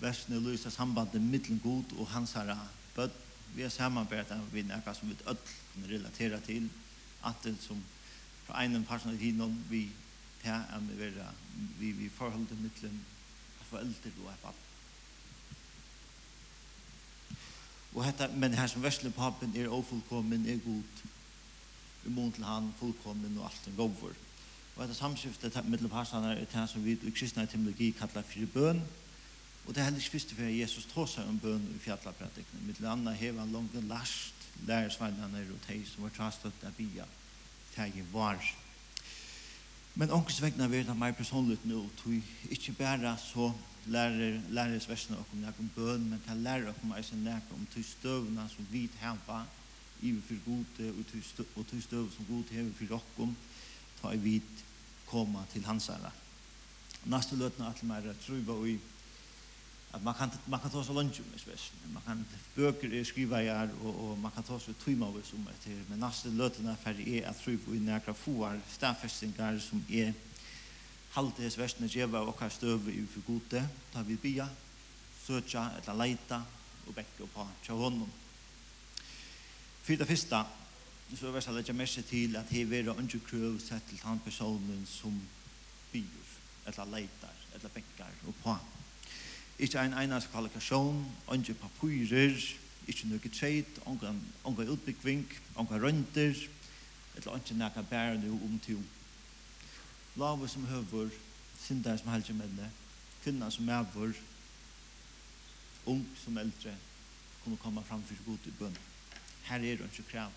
Versene 0.00 0.40
lyser 0.42 0.70
sambandet 0.70 1.22
mittlen 1.22 1.60
god 1.62 1.94
og 1.98 2.10
hans 2.10 2.32
herra 2.32 2.58
bøtt 2.96 3.23
vi 3.54 3.62
har 3.62 3.70
samarbeta 3.70 4.40
med 4.52 4.66
några 4.66 4.94
som 4.94 5.08
vi 5.08 5.14
öll 5.26 5.36
kan 5.74 5.84
relatera 5.84 6.40
till 6.40 6.68
att 7.20 7.46
som 7.60 7.84
från 8.46 8.56
en 8.56 8.84
person 8.84 9.18
till 9.18 9.34
någon 9.34 9.64
vi 9.70 9.90
tar 10.42 10.50
än 10.50 10.90
vi 10.98 11.04
vill 11.04 11.22
vi 11.78 11.92
vi 11.92 12.08
förhållande 12.08 12.54
mellan 12.54 13.04
föräldrar 13.70 14.12
och 14.24 14.42
pappa. 14.42 14.58
Och 17.92 18.04
detta 18.04 18.28
men 18.28 18.52
här 18.52 18.66
som 18.66 18.82
värsle 18.82 19.10
pappen 19.10 19.56
är 19.56 19.68
ofullkommen 19.68 20.46
är 20.46 20.56
god. 20.56 20.84
Vi 22.02 22.32
til 22.32 22.44
han 22.44 22.74
fullkommen 22.78 23.38
og 23.38 23.44
alt 23.44 23.66
en 23.66 23.76
gåvor. 23.76 24.12
Og 24.76 24.82
detta 24.82 24.94
samskiftet 24.94 25.68
mellom 25.68 25.90
personerna 25.90 26.34
er 26.34 26.44
det 26.44 26.68
som 26.70 26.84
vi 26.84 26.92
i 26.92 27.10
kristne 27.10 27.42
etymologi 27.42 27.90
kallar 27.90 28.22
för 28.22 28.46
bøn, 28.46 28.82
Og 29.64 29.74
det 29.74 29.80
er 29.80 29.84
heller 29.84 30.00
ikke 30.00 30.10
første 30.18 30.36
for 30.36 30.50
Jesus 30.52 30.88
tog 30.90 31.08
seg 31.08 31.28
om 31.28 31.38
bøn 31.40 31.62
i 31.72 31.78
fjallapratikene. 31.80 32.66
Mitt 32.66 32.80
landa 32.84 33.14
hever 33.16 33.40
han 33.40 33.52
langt 33.52 33.76
en 33.78 33.88
last 33.88 34.48
lærersvallene 34.68 35.40
er 35.40 35.52
og 35.52 35.62
teg 35.66 35.86
som 35.88 36.04
var 36.04 36.12
trastøtt 36.14 36.66
av 36.68 36.76
bia 36.76 37.06
teg 37.74 37.96
i 37.98 38.04
var. 38.12 38.40
Men 39.94 40.12
ångest 40.14 40.42
vegna 40.42 40.68
vil 40.68 40.84
er 40.84 40.90
det 40.90 40.98
mer 40.98 41.14
personligt 41.16 41.64
nå, 41.66 41.80
tog 42.00 42.52
ikke 42.52 42.74
bare 42.78 43.14
så 43.22 43.52
lærer, 43.86 44.40
lærersversene 44.50 45.18
om 45.18 45.40
nægum 45.40 45.70
bøn, 45.76 46.08
men 46.10 46.22
til 46.26 46.42
lærer 46.42 46.72
om 46.82 46.94
eisen 46.98 47.24
nægum 47.24 47.60
om 47.60 47.66
tog 47.72 47.84
støvna 47.84 48.48
som 48.48 48.66
vi 48.70 48.88
heva 49.00 49.44
i 50.02 50.12
for 50.28 50.44
gode 50.44 50.90
og 51.56 51.66
tog 51.70 51.82
støv 51.82 52.10
som 52.12 52.26
god 52.28 52.50
heva 52.50 52.72
for 52.78 52.96
okkom 52.98 53.36
ta 54.00 54.12
i 54.12 54.20
vid 54.20 54.64
koma 55.06 55.44
til 55.52 55.64
hans 55.64 55.86
herre. 55.92 56.12
Neste 57.04 57.36
løtene 57.36 57.68
at 57.68 57.82
vi 57.82 57.92
er 57.92 58.18
truva 58.26 58.52
og 58.52 58.68
i 58.68 58.78
at 59.94 60.02
man 60.02 60.14
kan 60.14 60.30
man 60.44 60.60
kan 60.60 60.70
ta 60.70 60.84
så 60.84 60.92
lunch 60.92 61.16
som 61.16 61.24
möjligt. 61.30 61.72
Man 61.92 62.02
kan 62.02 62.24
böcker 62.54 63.04
skriva 63.04 63.42
i 63.42 63.48
här 63.48 63.70
och, 63.84 63.94
och 63.94 64.18
man 64.18 64.30
kan 64.30 64.42
ta 64.42 64.60
så 64.60 64.72
timmar 64.72 65.08
över 65.08 65.22
som 65.22 65.48
ett 65.48 65.66
här. 65.66 65.84
Men 65.88 66.00
nästa 66.00 66.28
lötena 66.28 66.76
för 66.76 67.08
är 67.08 67.26
att 67.28 67.38
tro 67.38 67.58
på 67.58 67.74
i 67.74 67.80
några 67.80 68.14
foar 68.14 68.60
stäffestingar 68.68 69.58
som 69.58 69.84
är 69.88 70.14
halt 71.10 71.36
det 71.36 71.58
västna 71.58 71.86
geva 71.86 72.20
och 72.20 72.38
kan 72.38 72.50
stöva 72.50 72.90
i 72.90 73.06
för 73.06 73.20
gode. 73.20 73.68
Ta 73.92 74.02
vi 74.02 74.16
bia 74.16 74.48
söka 75.26 75.70
eller 75.82 75.94
leita 75.94 76.42
och 76.86 76.94
bäcka 76.94 77.26
på 77.34 77.48
till 77.62 77.74
honom. 77.74 78.10
För 79.82 79.96
det 79.96 80.06
första 80.06 80.46
så 81.16 81.30
vill 81.30 81.42
jag 81.46 81.54
lägga 81.54 81.72
mest 81.72 82.08
till 82.08 82.36
att 82.36 82.48
det 82.48 82.62
är 82.62 82.88
under 82.88 83.18
kröv 83.18 83.58
sett 83.58 83.88
till 83.88 84.00
han 84.02 84.18
personen 84.18 84.86
som 84.86 85.22
byr 85.92 86.04
eller 86.64 86.86
leitar 86.86 87.34
eller 87.54 87.68
bäckar 87.74 88.10
och 88.26 88.42
på 88.42 88.56
Ikke 89.58 89.78
en 89.78 89.94
eneste 89.94 90.30
kvalifikasjon, 90.30 91.04
ikke 91.34 91.54
papirer, 91.54 92.38
ikke 92.88 93.08
noe 93.08 93.30
treit, 93.32 93.78
ikke 93.78 94.70
utbyggving, 94.70 95.26
ikke 95.30 95.80
rønter, 95.82 96.40
eller 97.16 97.36
ikke 97.36 97.58
noe 97.58 97.84
bærende 97.90 98.30
om 98.30 98.58
to. 98.66 98.78
Lave 100.16 100.48
som 100.48 100.66
høver, 100.66 101.10
sindere 101.58 101.98
som 101.98 102.08
helger 102.08 102.34
med 102.34 102.56
det, 102.58 102.70
kvinner 103.22 103.50
som 103.50 103.68
øver, 103.68 104.12
ung 105.86 106.06
som 106.24 106.38
eldre, 106.38 106.74
kunne 107.44 107.56
komme 107.56 107.84
fram 107.84 108.02
for 108.02 108.24
god 108.26 108.46
i 108.46 108.50
bønn. 108.58 108.76
Her 109.44 109.56
er 109.56 109.60
det 109.60 109.90
ikke 109.92 110.10
krav. 110.10 110.30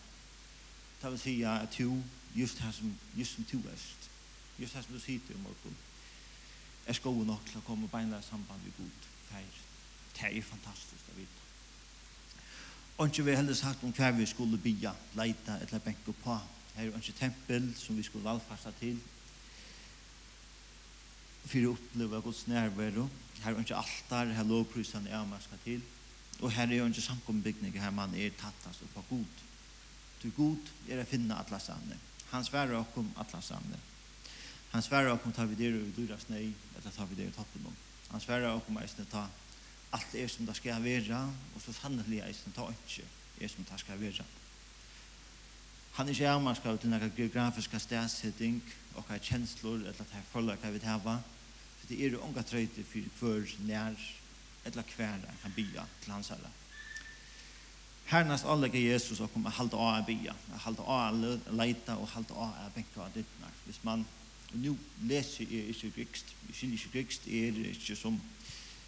Det 1.01 1.11
vil 1.11 1.19
si 1.19 1.41
at 1.41 1.77
du, 1.77 2.03
just 2.35 2.59
her 2.59 2.71
som, 2.71 2.97
just 3.17 3.35
som 3.35 3.43
du 3.51 3.57
er, 3.57 3.83
just 4.59 4.73
her 4.73 4.81
som 4.81 4.93
du 4.93 4.99
sitter 4.99 5.33
i 5.33 5.41
morgen, 5.43 5.77
er 6.87 6.95
skoet 6.95 7.27
nok 7.27 7.43
til 7.49 7.59
å 7.59 7.65
komme 7.67 7.87
og 7.87 7.91
beinlære 7.91 8.23
samband 8.23 8.63
med 8.63 8.75
Gud. 8.77 9.07
Det 10.17 10.29
er 10.31 10.41
fantastisk 10.41 11.09
å 11.11 11.17
vite. 11.17 11.43
Og 12.97 13.11
ikke 13.11 13.25
vi 13.27 13.35
heller 13.37 13.57
sagt 13.57 13.83
om 13.85 13.91
hva 13.93 14.09
vi 14.17 14.25
skulle 14.25 14.57
bygge, 14.57 14.93
leita 15.19 15.59
eller 15.61 15.83
benke 15.85 16.15
på. 16.23 16.37
Her 16.77 16.87
er 16.87 16.97
ikke 16.97 17.19
tempel 17.19 17.67
som 17.77 17.97
vi 17.97 18.05
skulle 18.05 18.25
valgfaste 18.25 18.71
til. 18.79 18.97
For 21.47 21.67
å 21.67 21.75
oppleve 21.75 22.21
Guds 22.25 22.47
nærvære. 22.49 23.05
Her 23.43 23.53
er 23.53 23.61
ikke 23.61 23.77
altar, 23.77 24.33
her 24.33 24.49
lovprysene 24.49 25.13
er 25.13 25.27
man 25.29 25.43
skal 25.43 25.61
til. 25.65 25.83
Og 26.41 26.49
her 26.55 26.71
er 26.71 26.87
ikke 26.87 27.05
samkommbygning 27.05 27.77
her 27.81 27.93
man 27.93 28.15
er 28.17 28.33
tattast 28.39 28.87
på 28.95 29.05
Gud. 29.11 29.45
Til 30.21 30.33
god 30.33 30.73
er 30.89 31.03
å 31.03 31.05
finne 31.09 31.37
atlasane. 31.37 31.99
Han 32.31 32.47
sverre 32.47 32.81
okkom 32.81 33.13
atlasane. 33.21 33.77
Atlasane. 33.77 33.96
Han 34.69 34.81
svärar 34.81 35.09
upp 35.09 35.25
om 35.25 35.31
tar 35.31 35.45
vi 35.45 35.55
det 35.55 35.81
och 35.81 35.87
dyra 35.87 36.17
snö 36.17 36.37
eller 36.37 36.91
tar 36.95 37.05
vi 37.05 37.15
det 37.15 37.23
i 37.23 37.31
toppen 37.31 37.65
om. 37.65 37.75
Han 38.07 38.21
svärar 38.21 38.55
upp 38.55 38.69
om 38.69 38.77
att 38.77 39.11
ta 39.11 39.27
allt 39.89 40.15
er 40.15 40.27
som 40.27 40.45
det 40.45 40.53
ska 40.53 40.79
vara 40.79 41.33
och 41.55 41.61
så 41.61 41.73
sannolikt 41.73 42.23
är 42.23 42.27
det 42.45 42.51
ta 42.55 42.67
inte 42.67 43.01
er 43.39 43.47
som 43.47 43.65
det 43.71 43.77
ska 43.77 43.95
vara. 43.95 44.25
Han 45.91 46.09
är 46.09 46.13
skärmar 46.13 46.55
ska 46.55 46.77
till 46.77 46.89
några 46.89 47.09
geografiska 47.15 47.79
städsättning 47.79 48.61
och 48.93 49.09
har 49.09 49.17
känslor 49.17 49.79
eller 49.79 49.89
att 49.89 50.11
här 50.11 50.21
följer 50.31 50.57
vi 50.71 50.79
det 50.79 50.85
här 50.85 50.99
För 51.77 51.87
det 51.87 52.03
är 52.03 52.09
ju 52.09 52.15
unga 52.15 52.43
tröjter 52.43 52.83
för 52.83 53.09
kvar 53.19 53.55
när 53.59 53.95
eller 54.63 54.83
kvar 54.83 55.19
kan 55.41 55.51
bya 55.51 55.85
till 56.01 56.11
hans 56.11 56.31
alla. 56.31 56.49
Härnast 58.05 58.45
anlägger 58.45 58.79
Jesus 58.79 59.19
och 59.19 59.33
kommer 59.33 59.49
halda 59.49 59.77
av 59.77 59.93
att 59.93 60.05
bya, 60.05 60.33
halda 60.57 60.83
av 60.83 61.39
att 61.47 61.53
leita 61.53 61.97
och 61.97 62.07
halda 62.07 62.33
av 62.33 62.53
att 62.65 62.75
bänka 62.75 63.01
av 63.01 63.11
dittnar. 63.13 63.49
Hvis 63.65 63.83
man 63.83 64.05
nu 64.53 64.77
leser 65.09 65.45
jeg 65.51 65.73
ikke 65.73 65.91
grikst, 65.95 66.33
jeg 66.47 66.55
skiljer 66.55 66.77
ikke 66.77 66.93
grikst, 66.93 67.27
er 67.27 67.61
ikke 67.73 67.95
som 67.99 68.19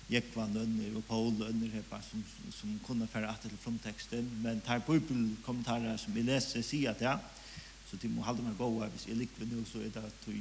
Jekvan 0.09 0.55
Ønner 0.57 0.95
og 0.97 1.03
Paul 1.05 1.43
Ønner 1.45 1.69
her, 1.73 2.01
som, 2.09 2.23
som 2.51 2.79
kunne 2.85 3.07
fære 3.07 3.29
at 3.29 3.43
til 3.43 3.57
fronteksten, 3.61 4.31
men 4.43 4.61
tar 4.65 4.81
bibelkommentarer 4.87 5.97
som 5.97 6.15
jeg 6.17 6.25
leser 6.25 6.65
sier 6.65 6.95
at 6.95 7.01
ja, 7.01 7.17
så 7.89 7.97
de 8.01 8.09
må 8.09 8.23
halde 8.25 8.45
meg 8.45 8.57
gåa, 8.57 8.87
hvis 8.89 9.07
jeg 9.09 9.19
liker 9.19 9.45
nå, 9.49 9.61
så 9.69 9.81
er 9.83 9.93
det 9.93 10.05
at 10.05 10.25
du 10.25 10.33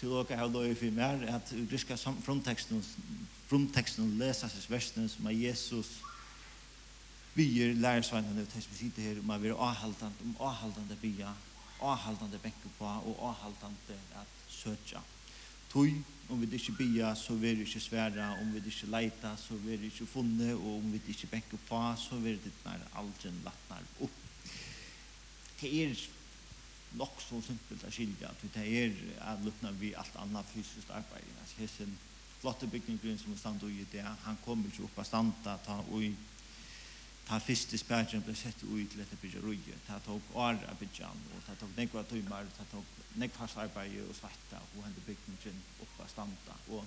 til 0.00 0.16
åka 0.18 0.36
her 0.36 0.50
løy 0.50 0.74
for 0.74 0.90
mer, 0.90 1.20
at 1.30 1.54
griska 1.70 1.96
fronteksten, 1.96 2.82
fronteksten 3.46 4.16
leses 4.18 4.56
i 4.58 4.72
versene 4.72 5.08
som 5.08 5.28
er 5.30 5.36
Jesus, 5.38 6.00
vi 7.34 7.62
er 7.62 7.72
og 7.72 8.36
det 8.36 8.48
som 8.52 8.76
sitter 8.76 9.02
her, 9.02 9.20
om 9.22 9.30
å 9.30 9.38
være 9.40 9.56
avhaldende, 9.56 10.26
om 10.26 10.36
avhaldende 10.48 10.98
bya, 11.00 11.30
avhaldande 11.82 12.38
benke 12.42 12.70
på 12.78 12.86
og 12.86 13.18
avhaldande 13.30 13.98
at 14.20 14.38
søtja. 14.48 15.02
Tui, 15.72 15.94
om 16.28 16.40
vi 16.40 16.48
ikke 16.56 16.74
bia, 16.76 17.14
så 17.16 17.34
vil 17.34 17.56
vi 17.58 17.64
ikke 17.66 17.80
svære. 17.80 18.36
om 18.40 18.52
vi 18.52 18.60
ikke 18.66 18.86
leita, 18.86 19.36
så 19.36 19.54
vil 19.54 19.80
vi 19.80 19.86
ikke 19.86 20.06
funne, 20.06 20.54
og 20.54 20.76
om 20.76 20.92
vi 20.92 21.00
ikke 21.08 21.26
benke 21.26 21.58
på, 21.68 21.94
så 21.96 22.16
vil 22.16 22.40
det 22.44 22.52
nær 22.64 22.82
aldri 22.94 23.30
latnar 23.44 23.82
opp. 24.00 24.18
Det 25.60 25.70
er 25.82 25.94
nok 26.98 27.20
så 27.22 27.40
simpelt 27.40 27.84
å 27.86 27.90
skilja, 27.90 28.32
for 28.38 28.52
det 28.54 28.66
er 28.68 28.96
at 29.30 29.44
lukna 29.44 29.70
vi 29.80 29.94
alt 29.96 30.16
anna 30.20 30.42
fysisk 30.52 30.90
arbeid. 30.90 31.30
Altså, 31.40 31.60
hessen 31.62 31.98
flotte 32.42 32.66
bygningsgrunn 32.66 33.18
som 33.18 33.32
er 33.32 33.38
stand 33.40 33.64
i 33.70 33.86
det, 33.92 34.02
han 34.02 34.38
kommer 34.44 34.68
ikke 34.68 34.84
opp 34.88 34.98
av 34.98 35.08
standa, 35.08 35.56
ta 35.64 35.78
og 35.88 36.04
ta 37.28 37.38
fyrste 37.38 37.78
spærgen 37.78 38.24
ble 38.24 38.34
sett 38.36 38.64
ut 38.64 38.88
til 38.90 38.98
dette 39.00 39.18
bygga 39.20 39.42
röje. 39.44 39.76
Ta 39.86 39.98
tok 40.04 40.34
år 40.34 40.58
av 40.68 40.80
byggan 40.80 41.22
og 41.34 41.44
ta 41.46 41.54
tok 41.60 41.76
nekva 41.76 42.02
tøymer, 42.10 42.48
ta 42.56 42.66
tok 42.72 42.98
nekva 43.20 43.48
arbeid 43.64 44.00
og 44.08 44.16
svarta 44.16 44.60
og 44.76 44.82
hände 44.84 45.06
byggningen 45.06 45.62
opp 45.84 46.00
av 46.00 46.10
standa. 46.10 46.56
Og, 46.68 46.84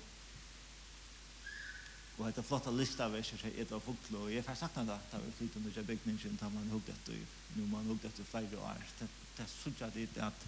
og 2.17 2.25
hette 2.27 2.43
flotta 2.43 2.71
lista 2.71 3.05
av 3.05 3.21
sig 3.21 3.53
ett 3.57 3.71
av 3.71 3.81
fuklo. 3.81 4.25
og 4.25 4.33
jeg 4.33 4.43
har 4.47 4.55
sagt 4.55 4.75
han 4.75 4.87
da, 4.87 4.99
ta 5.11 5.17
vi 5.17 5.31
flytt 5.37 5.55
under 5.55 5.83
byggningen 5.83 6.37
ta 6.37 6.49
man 6.49 6.69
hugg 6.69 6.89
etter, 6.89 7.25
nu 7.55 7.65
man 7.67 7.85
hugg 7.85 8.05
etter 8.05 8.23
flere 8.23 8.57
år. 8.57 8.83
Det, 8.99 9.07
det 9.37 9.47
såg 9.49 9.73
det 9.93 10.17
att 10.21 10.45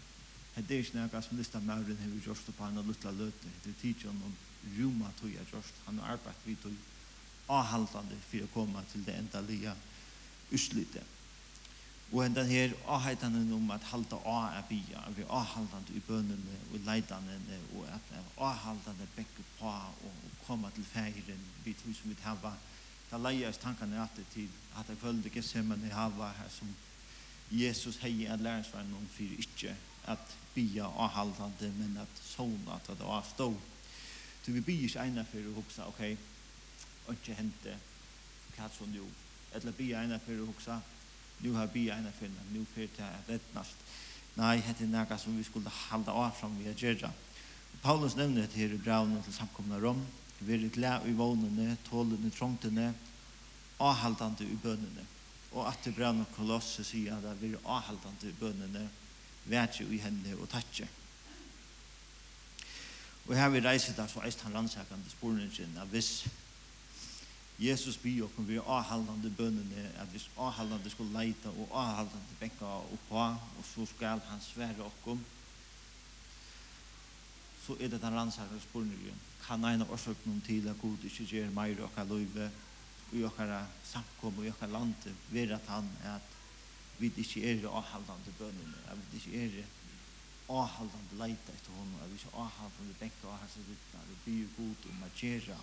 det 0.57 0.73
er 0.73 0.81
ikke 0.81 0.97
noe 0.97 1.21
som 1.21 1.37
listar 1.37 1.61
med 1.61 1.85
den 1.85 1.97
hur 2.01 2.11
vi 2.15 2.21
gjort 2.25 2.47
på 2.57 2.63
en 2.65 2.79
lilla 2.81 3.11
løte. 3.11 3.49
Det 3.63 3.69
er 3.69 3.81
tidsen 3.81 4.21
om 4.25 4.35
ruma 4.77 5.11
tog 5.19 5.29
jeg 5.29 5.45
gjort. 5.51 5.73
Han 5.85 5.99
har 5.99 6.15
arbeidt 6.15 6.45
vid 6.45 6.57
tog 6.63 6.73
avhaltande 7.47 8.17
for 8.29 8.43
å 8.43 8.53
komme 8.53 8.83
til 8.91 9.05
det 9.07 9.15
enda 9.17 9.41
lia 9.47 9.75
utslitet. 10.51 11.15
Og 12.11 12.21
enda 12.23 12.43
her 12.47 12.71
avheitande 12.87 13.41
om 13.55 13.71
at 13.75 13.83
halda 13.91 14.15
av 14.23 14.53
er 14.55 14.63
bia, 14.69 15.01
vi 15.15 15.25
avhaldande 15.27 15.95
i 15.95 16.03
bønene 16.07 16.57
og 16.71 16.79
och 16.79 17.77
og 17.77 17.87
at 17.87 18.01
avhaldande 18.37 19.07
bekke 19.15 19.43
på 19.59 19.65
og, 19.65 20.13
komma 20.47 20.69
komme 20.69 20.71
til 20.75 20.83
feiren, 20.83 21.39
vi 21.63 21.73
tror 21.73 21.93
som 21.93 22.09
vi 22.09 22.15
hava, 22.21 22.53
da 23.11 23.17
leias 23.17 23.57
tankene 23.57 23.99
alltid 23.99 24.25
til 24.33 24.49
at 24.79 24.89
jeg 24.89 24.97
følte 24.97 25.25
ikke 25.25 25.41
semmen 25.41 25.83
i 25.85 25.89
hava 25.89 26.31
her 26.37 26.49
som 26.49 26.67
Jesus 27.51 27.97
hei 27.97 28.25
at 28.25 28.39
lærersveien 28.39 28.93
om 28.93 29.07
fyrir 29.07 29.39
ikke 29.39 29.75
at 30.07 30.37
bia 30.55 30.83
avhaldande, 30.83 31.71
men 31.77 31.97
at 31.97 32.21
sånn 32.23 32.67
at 32.71 32.87
det 32.87 33.23
stå. 33.35 33.53
Så 34.45 34.51
vi 34.51 34.61
bia 34.61 34.85
ikke 34.85 34.99
egnet 34.99 35.27
for 35.27 35.39
å 35.39 35.55
hoksa, 35.55 35.87
okej, 35.87 36.13
okay, 36.13 36.36
ikke 37.13 37.37
hente 37.37 37.77
hva 38.57 38.67
som 38.73 38.89
nå. 38.91 39.05
Eller 39.55 39.75
be 39.77 39.91
ene 39.95 40.19
for 40.25 40.41
å 40.41 40.49
huske, 40.49 40.77
nu 41.43 41.53
har 41.55 41.69
be 41.71 41.87
ene 41.93 42.11
for 42.17 42.31
nå, 42.31 42.45
nu 42.51 42.65
for 42.73 42.89
til 42.95 43.05
at 43.05 43.31
rettnast. 43.31 43.87
Nei, 44.37 44.57
hette 44.61 44.85
er 44.85 44.91
noe 44.91 45.17
som 45.17 45.37
vi 45.37 45.45
skulle 45.45 45.71
halda 45.87 46.13
av 46.13 46.35
fram 46.37 46.57
via 46.59 46.75
Gjerra. 46.77 47.09
Paulus 47.81 48.15
nevner 48.17 48.45
det 48.45 48.57
her 48.57 48.73
i 48.73 48.81
braunen 48.81 49.21
til 49.25 49.33
samkomna 49.33 49.79
rom. 49.81 50.01
Vi 50.39 50.53
er 50.53 50.69
glad 50.73 51.07
i 51.09 51.13
vånene, 51.17 51.77
tålene, 51.87 52.29
trångtene, 52.33 52.91
avhaldande 53.81 54.45
i 54.45 54.57
bønene. 54.61 55.05
Og 55.53 55.65
at 55.69 55.81
det 55.85 55.95
braunen 55.95 56.27
kolosse 56.35 56.85
sier 56.85 57.17
at 57.17 57.41
vi 57.41 57.53
er 57.53 57.65
avhaldande 57.65 58.29
i 58.29 58.37
bønene, 58.37 58.87
vært 59.47 59.79
i 59.81 60.01
henne 60.03 60.35
og 60.37 60.49
tatt 60.51 60.83
Og 63.27 63.35
her 63.35 63.49
vi 63.51 63.59
reiser 63.59 63.95
der 63.95 64.07
så 64.07 64.21
eist 64.23 64.41
han 64.45 64.53
rannsakande 64.55 65.09
sporene 65.11 65.49
sin, 65.51 65.77
at 65.81 65.87
hvis 65.91 66.27
Jesus 67.57 67.97
byr 67.97 68.23
oss 68.23 68.35
vi 68.45 68.59
avhaldande 68.59 69.31
bønnene, 69.33 69.87
at 69.97 70.11
vi 70.13 70.21
avhaldande 70.37 70.89
skulle 70.93 71.13
leita 71.13 71.49
og 71.49 71.71
avhaldande 71.73 72.37
benka 72.39 72.65
oppa, 72.65 73.23
og 73.57 73.65
så 73.65 73.85
skal 73.95 74.21
han 74.29 74.41
svære 74.41 74.85
okkom. 74.85 75.23
Så 77.65 77.73
er 77.81 77.89
det 77.89 78.01
den 78.01 78.13
rannsakere 78.13 78.61
spurningen. 78.61 79.17
Kan 79.47 79.65
ein 79.65 79.81
av 79.81 79.91
årsøkene 79.91 80.41
til 80.45 80.67
at 80.69 80.77
god 80.81 81.03
ikke 81.09 81.25
gjør 81.25 81.49
meir 81.55 81.81
okka 81.87 82.05
løyve, 82.05 82.51
i 83.15 83.23
okkara 83.23 83.63
samkom 83.87 84.37
og 84.37 84.45
i 84.45 84.51
okkara 84.51 84.71
lande, 84.71 85.15
ver 85.31 85.55
at 85.55 85.69
han 85.71 85.89
er 86.03 86.15
at 86.19 86.37
vi 86.99 87.09
ikke 87.17 87.43
er 87.45 87.67
avhaldande 87.69 88.33
bønnene, 88.37 88.85
at 88.91 88.97
vi 89.11 89.17
ikke 89.17 89.43
er 89.45 89.65
avhaldande 90.49 91.19
leita 91.19 91.53
etter 91.53 91.73
honom, 91.73 91.99
at 92.03 92.09
vi 92.11 92.21
ikke 92.21 92.37
avhaldande 92.37 92.95
benka 92.99 93.27
og 93.27 93.37
hans 93.41 93.59
vittnar, 93.67 94.07
og 94.13 94.23
by 94.25 94.37
god 94.57 94.89
om 94.91 95.03
at 95.09 95.21
gjøre 95.21 95.57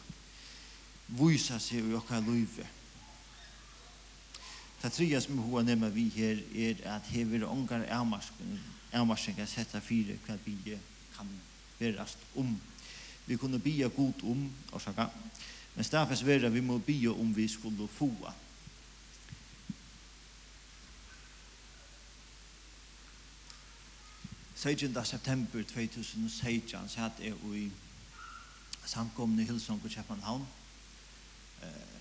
vise 1.09 1.59
seg 1.61 1.91
i 1.91 1.97
okkar 1.97 2.25
løyve. 2.25 2.67
Det 4.83 4.93
tredje 4.93 5.21
som 5.25 5.39
hun 5.39 5.55
har 5.57 5.65
nemmet 5.65 5.95
vi 5.95 6.11
her 6.13 6.41
er 6.53 6.81
at 6.97 7.07
hever 7.09 7.47
ångar 7.49 7.87
avmarskningar 8.93 9.49
setta 9.49 9.81
fire 9.81 10.19
hva 10.27 10.37
vi 10.45 10.77
kan 11.17 11.31
verast 11.79 12.21
om. 12.37 12.53
Vi 13.27 13.37
kunne 13.37 13.59
bia 13.59 13.89
god 13.89 14.25
om, 14.29 14.51
orsaka, 14.73 15.09
men 15.75 15.85
stafes 15.85 16.25
vera 16.27 16.49
vi 16.53 16.61
må 16.61 16.79
bia 16.79 17.13
om 17.13 17.33
vi 17.37 17.49
skulle 17.49 17.89
foa. 17.89 18.35
Seidjenda 24.55 25.05
september 25.05 25.63
2016 25.63 26.89
satt 26.89 27.19
jeg 27.21 27.41
i 27.57 27.65
samkomne 28.87 29.45
Hilsong 29.45 29.81
på 29.81 29.89
Kjepanhavn, 29.89 30.45
eh 31.63 31.95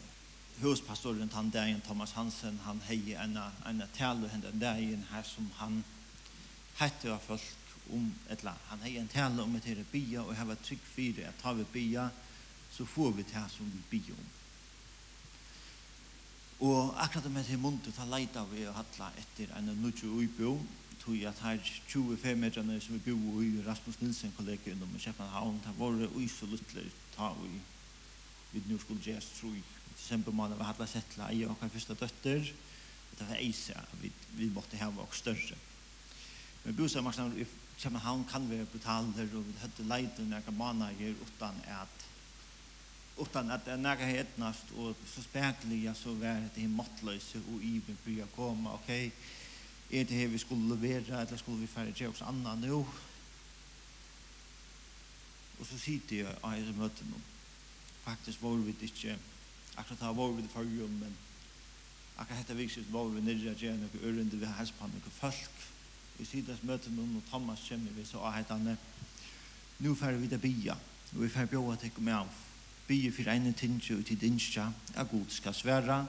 huspastoren 0.62 1.30
han 1.34 1.50
där 1.50 1.82
Thomas 1.88 2.14
Hansen 2.14 2.60
han 2.64 2.82
hejer 2.82 3.24
en 3.24 3.40
en 3.66 3.84
tal 3.98 4.24
och 4.24 4.30
hända 4.30 4.52
där 4.52 4.78
i 4.78 5.00
här 5.12 5.24
som 5.24 5.50
han 5.56 5.84
hette 6.76 7.14
av 7.14 7.20
folk 7.20 7.56
om 7.92 8.14
ett 8.26 8.32
etla 8.32 8.54
han 8.68 8.82
hejer 8.82 9.02
en 9.02 9.08
tal 9.08 9.40
om 9.40 9.56
ett 9.56 9.92
bia 9.92 10.24
och 10.24 10.36
hava 10.36 10.56
tryck 10.56 10.84
för 10.84 11.02
det 11.02 11.26
att 11.26 11.42
ha 11.42 11.54
vi 11.54 11.66
bia 11.72 12.10
så 12.72 12.86
får 12.86 13.12
vi 13.12 13.24
det 13.24 13.50
som 13.50 13.72
vi 13.72 13.98
bia 13.98 14.14
om. 14.14 14.26
Og 16.60 16.94
akkurat 17.04 17.32
med 17.32 17.44
det 17.44 17.58
muntet 17.60 17.96
ta 17.96 18.06
leita 18.06 18.46
vi 18.46 18.68
og 18.68 18.76
hattla 18.78 19.10
etter 19.20 19.50
en 19.58 19.66
nutju 19.82 20.08
uibo 20.08 20.62
tog 21.02 21.24
at 21.28 21.40
her 21.44 21.60
25 21.88 22.40
metrene 22.40 22.80
som 22.82 22.96
vi 22.96 23.12
bor 23.12 23.42
i 23.44 23.64
Rasmus 23.66 24.00
Nilsen 24.02 24.32
kollegium 24.38 24.96
i 24.96 25.00
Kjepanhavn 25.00 25.60
det 25.66 25.74
var 25.78 25.92
jo 25.92 26.28
så 26.28 26.46
luttler 26.46 26.88
ta 27.16 27.34
i 27.44 27.60
vi 28.54 28.62
nu 28.68 28.78
skulle 28.80 29.04
gjøre 29.04 29.22
tro 29.26 29.50
i 29.54 29.64
desember 29.98 30.32
måned 30.36 30.58
vi 30.58 30.68
hadde 30.68 30.88
sett 30.90 31.18
la 31.18 31.30
i 31.34 31.44
og 31.48 31.58
første 31.64 31.98
døtter 31.98 32.54
og 33.12 33.20
det 33.20 33.28
var 33.30 33.42
eise 33.42 33.76
vi, 34.02 34.12
vi 34.38 34.50
måtte 34.54 34.78
ha 34.78 34.90
og 34.90 35.16
større 35.16 35.60
men 36.64 36.76
bostadsmarknaden 36.76 37.42
i 37.42 37.46
København 37.82 38.26
kan 38.30 38.50
være 38.50 38.66
brutaler 38.66 39.36
og 39.36 39.46
vi 39.48 39.54
hadde 39.62 39.88
leit 39.90 40.20
og 40.20 40.32
nærke 40.32 40.52
måneder 40.52 41.16
utan 41.26 41.62
at 41.68 42.10
utan 43.18 43.52
at 43.52 43.66
det 43.66 43.80
nærke 43.80 44.06
hetnast 44.06 44.72
og 44.78 44.96
så 45.06 45.22
speklige 45.22 45.94
så 45.96 46.14
var 46.14 46.42
det 46.56 46.64
i 46.64 46.68
måttløse 46.68 47.42
og 47.54 47.62
i 47.62 47.76
iben 47.76 47.98
bryr 48.06 48.26
komme 48.36 48.72
ok? 48.74 48.90
Er 48.90 50.04
det 50.04 50.18
her 50.18 50.28
vi 50.28 50.38
skulle 50.38 50.76
levere 50.76 51.22
eller 51.22 51.38
skulle 51.38 51.60
vi 51.62 51.68
færre 51.68 51.92
gjøre 51.92 52.10
oss 52.10 52.22
anna 52.26 52.56
nå 52.56 52.80
og 55.60 55.66
så 55.70 55.78
sitter 55.78 56.16
jeg 56.16 56.36
og 56.42 56.58
jeg 56.58 56.76
møter 56.78 57.06
noen 57.12 57.33
faktisk 58.04 58.42
var 58.44 58.56
vi 58.56 58.76
ikke, 58.82 59.18
akkurat 59.78 60.00
da 60.00 60.12
var 60.12 60.32
vi 60.32 60.42
det 60.42 60.52
forrige, 60.52 60.88
men 60.88 61.16
akkurat 62.18 62.40
dette 62.40 62.58
vikset 62.58 62.94
var 62.94 63.10
vi 63.12 63.22
nere 63.22 63.52
at 63.52 63.62
gjerne 63.62 63.88
noen 63.88 64.04
ørende 64.04 64.40
vi 64.40 64.46
har 64.46 64.72
på 64.78 64.88
noen 64.88 65.16
folk. 65.20 65.68
Vi 66.18 66.26
sidas 66.26 66.64
noen, 66.64 67.16
og 67.18 67.24
Thomas 67.30 67.64
kommer 67.70 67.92
vi 67.96 68.06
så 68.06 68.22
av 68.22 68.36
heitane, 68.36 68.78
nu 69.80 69.96
færre 69.96 70.20
vi 70.22 70.28
det 70.28 70.42
bia, 70.42 70.76
og 71.14 71.22
vi 71.24 71.30
færre 71.30 71.48
bjør 71.48 71.74
at 71.74 71.84
jeg 71.84 71.94
kommer 71.94 72.22
av. 72.22 72.42
Bia 72.88 73.12
for 73.12 73.32
ene 73.32 73.54
tinge 73.54 73.96
og 73.96 74.06
tid 74.06 74.20
dinskja, 74.22 74.68
at 74.96 75.10
god 75.10 75.26
skal 75.30 75.56
svære, 75.56 76.06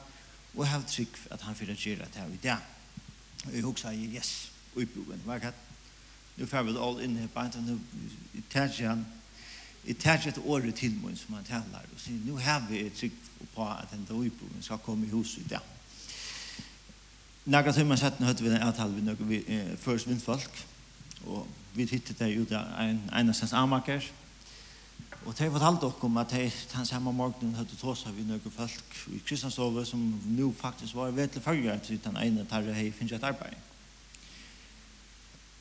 og 0.54 0.66
hev 0.68 0.84
trygg 0.86 1.18
at 1.30 1.42
han 1.42 1.56
fyrir 1.56 1.78
gjerra 1.78 2.06
til 2.10 2.20
her 2.20 2.34
i 2.34 2.42
dag. 2.42 2.70
Og 3.46 3.54
jeg 3.54 3.62
hugsa, 3.62 3.92
yes, 3.92 4.50
uiboen, 4.76 5.22
var 5.24 5.38
gatt, 5.38 5.58
nu 6.36 6.46
færre 6.46 6.66
vi 6.66 6.78
all 6.78 7.00
inn 7.02 7.16
her, 7.16 7.30
bare 7.34 7.62
nu, 7.62 7.78
i 8.34 8.42
tæsjan, 8.50 9.06
jeg 9.86 9.98
tar 9.98 10.28
et 10.28 10.38
året 10.44 10.74
til 10.74 10.96
meg 11.02 11.18
som 11.18 11.34
han 11.34 11.44
taler, 11.44 11.88
og 11.92 12.00
sier, 12.00 12.20
nå 12.24 12.38
har 12.40 12.64
vi 12.70 12.86
et 12.86 12.96
trygg 12.96 13.16
på 13.54 13.66
at 13.68 13.90
den 13.92 14.06
døybogen 14.08 14.62
skal 14.62 14.78
komme 14.78 15.06
i 15.06 15.10
huset 15.10 15.44
i 15.44 15.48
dag. 15.48 15.60
Några 17.44 17.72
timmar 17.72 17.96
satt 17.96 18.20
nu 18.20 18.26
hade 18.26 18.42
vi 18.42 18.50
den 18.50 18.62
avtal 18.62 18.94
vi 18.94 19.02
några 19.02 19.24
vi, 19.24 19.44
eh, 19.46 19.76
först 19.76 20.06
vindfolk. 20.06 20.66
og 21.26 21.46
vi 21.74 21.84
hittade 21.84 22.32
ut 22.32 22.52
av 22.52 22.80
en, 22.80 23.10
enastens 23.12 23.52
anmarker. 23.52 24.10
og 25.24 25.38
det 25.38 25.50
fortalte 25.52 25.86
dere 25.86 26.04
om 26.04 26.16
at 26.16 26.30
de 26.30 26.52
den 26.72 26.86
samma 26.86 27.12
morgonen 27.12 27.54
hade 27.54 27.76
tåsat 27.76 28.16
vid 28.16 28.26
några 28.26 28.50
folk 28.50 29.06
i 29.06 29.18
Kristianstove 29.26 29.84
som 29.84 30.20
nå 30.24 30.52
faktisk 30.52 30.94
var 30.94 31.10
vetlig 31.10 31.42
följare 31.42 31.78
till 31.78 31.98
den 32.04 32.16
ena 32.16 32.44
tarre 32.44 32.72
hej 32.72 32.92
finns 32.92 33.12
ett 33.12 33.22
arbete. 33.22 33.56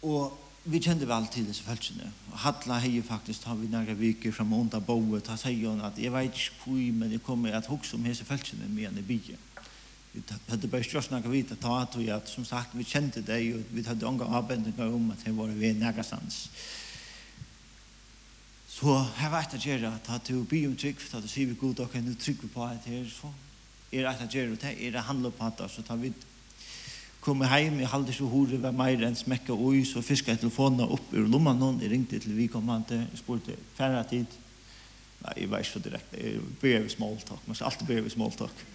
Och 0.01 0.42
vi 0.63 0.79
kjente 0.79 1.07
vel 1.07 1.25
til 1.27 1.47
disse 1.47 1.63
følelsene. 1.65 2.07
Hadla 2.43 2.77
hei 2.79 3.01
faktisk, 3.03 3.43
har 3.49 3.57
vi 3.59 3.67
nære 3.71 3.97
viker 3.99 4.31
fra 4.31 4.45
månda 4.47 4.79
boet, 4.79 5.27
har 5.27 5.39
sier 5.39 5.73
hun 5.73 5.83
at 5.83 5.99
jeg 5.99 6.13
vet 6.13 6.29
ikke 6.31 6.61
hvor, 6.63 6.83
men 6.99 7.11
jeg 7.11 7.23
kommer 7.23 7.57
at 7.57 7.67
hukse 7.67 7.97
om 7.97 8.05
disse 8.07 8.25
følelsene 8.25 8.69
med 8.71 8.87
en 8.87 9.01
i 9.01 9.07
byen. 9.07 9.49
Vi 10.13 10.21
hadde 10.47 10.69
bare 10.69 10.85
størst 10.85 11.11
nære 11.11 11.31
vite, 11.31 11.57
ta 11.59 11.81
at 11.81 11.97
vi 11.99 12.07
at, 12.13 12.29
som 12.29 12.45
sagt, 12.45 12.77
vi 12.77 12.87
kjente 12.87 13.25
det, 13.25 13.41
og 13.57 13.75
vi 13.75 13.83
hadde 13.83 14.07
unga 14.07 14.29
avbendinger 14.39 14.93
om 14.93 15.11
at 15.11 15.25
det 15.25 15.35
var 15.37 15.51
vi 15.51 15.73
nære 15.73 16.03
stans. 16.03 16.47
Så 18.69 18.93
her 19.17 19.29
var 19.29 19.43
et 19.43 19.55
å 19.57 19.61
gjøre, 19.61 19.91
ta 20.05 20.17
til 20.17 20.39
å 20.39 20.47
by 20.49 20.65
om 20.67 20.77
trygg, 20.79 21.01
ta 21.09 21.19
til 21.19 21.27
å 21.27 21.33
si 21.33 21.45
vi 21.49 21.57
god, 21.59 21.83
ok, 21.83 21.99
nå 22.01 22.15
trygg 22.19 22.39
vi 22.41 22.49
på 22.53 22.69
et 22.69 22.87
her, 22.89 23.03
så 23.11 23.33
er 23.91 24.07
et 24.09 24.23
å 24.25 24.29
gjøre, 24.31 24.55
det 24.61 24.77
er 24.79 24.95
det 24.95 25.09
handler 25.09 25.35
på 25.35 25.45
at, 25.45 25.65
så 25.69 25.83
tar 25.85 25.99
vi 26.01 26.13
kom 27.23 27.41
heim, 27.47 27.79
jeg 27.79 27.87
halde 27.87 28.13
så 28.13 28.27
hore 28.27 28.59
var 28.59 28.75
meir 28.75 29.01
enn 29.07 29.15
smekka 29.15 29.55
ui, 29.55 29.85
så 29.87 30.03
fiska 30.03 30.33
jeg 30.33 30.41
telefonen 30.41 30.83
opp 30.83 31.13
ur 31.15 31.27
lomman 31.31 31.61
hon, 31.63 31.79
jeg 31.81 31.93
ringte 31.93 32.19
til 32.19 32.35
vi 32.35 32.49
kom 32.51 32.67
han 32.67 32.83
til, 32.87 33.05
jeg 33.05 33.21
spurte 33.21 33.55
færre 33.77 34.03
tid, 34.09 34.37
nei, 35.23 35.35
jeg 35.37 35.51
var 35.51 35.63
ikke 35.63 35.71
så 35.71 35.83
direkte, 35.85 36.19
jeg 36.19 36.41
begynte 36.61 36.89
vi 36.89 36.95
small 36.97 37.15
talk, 37.23 37.43
man 37.47 37.55
skal 37.55 37.69
alltid 37.69 37.87
begynte 37.87 38.09
vi 38.09 38.15
small 38.17 38.35
talk. 38.35 38.65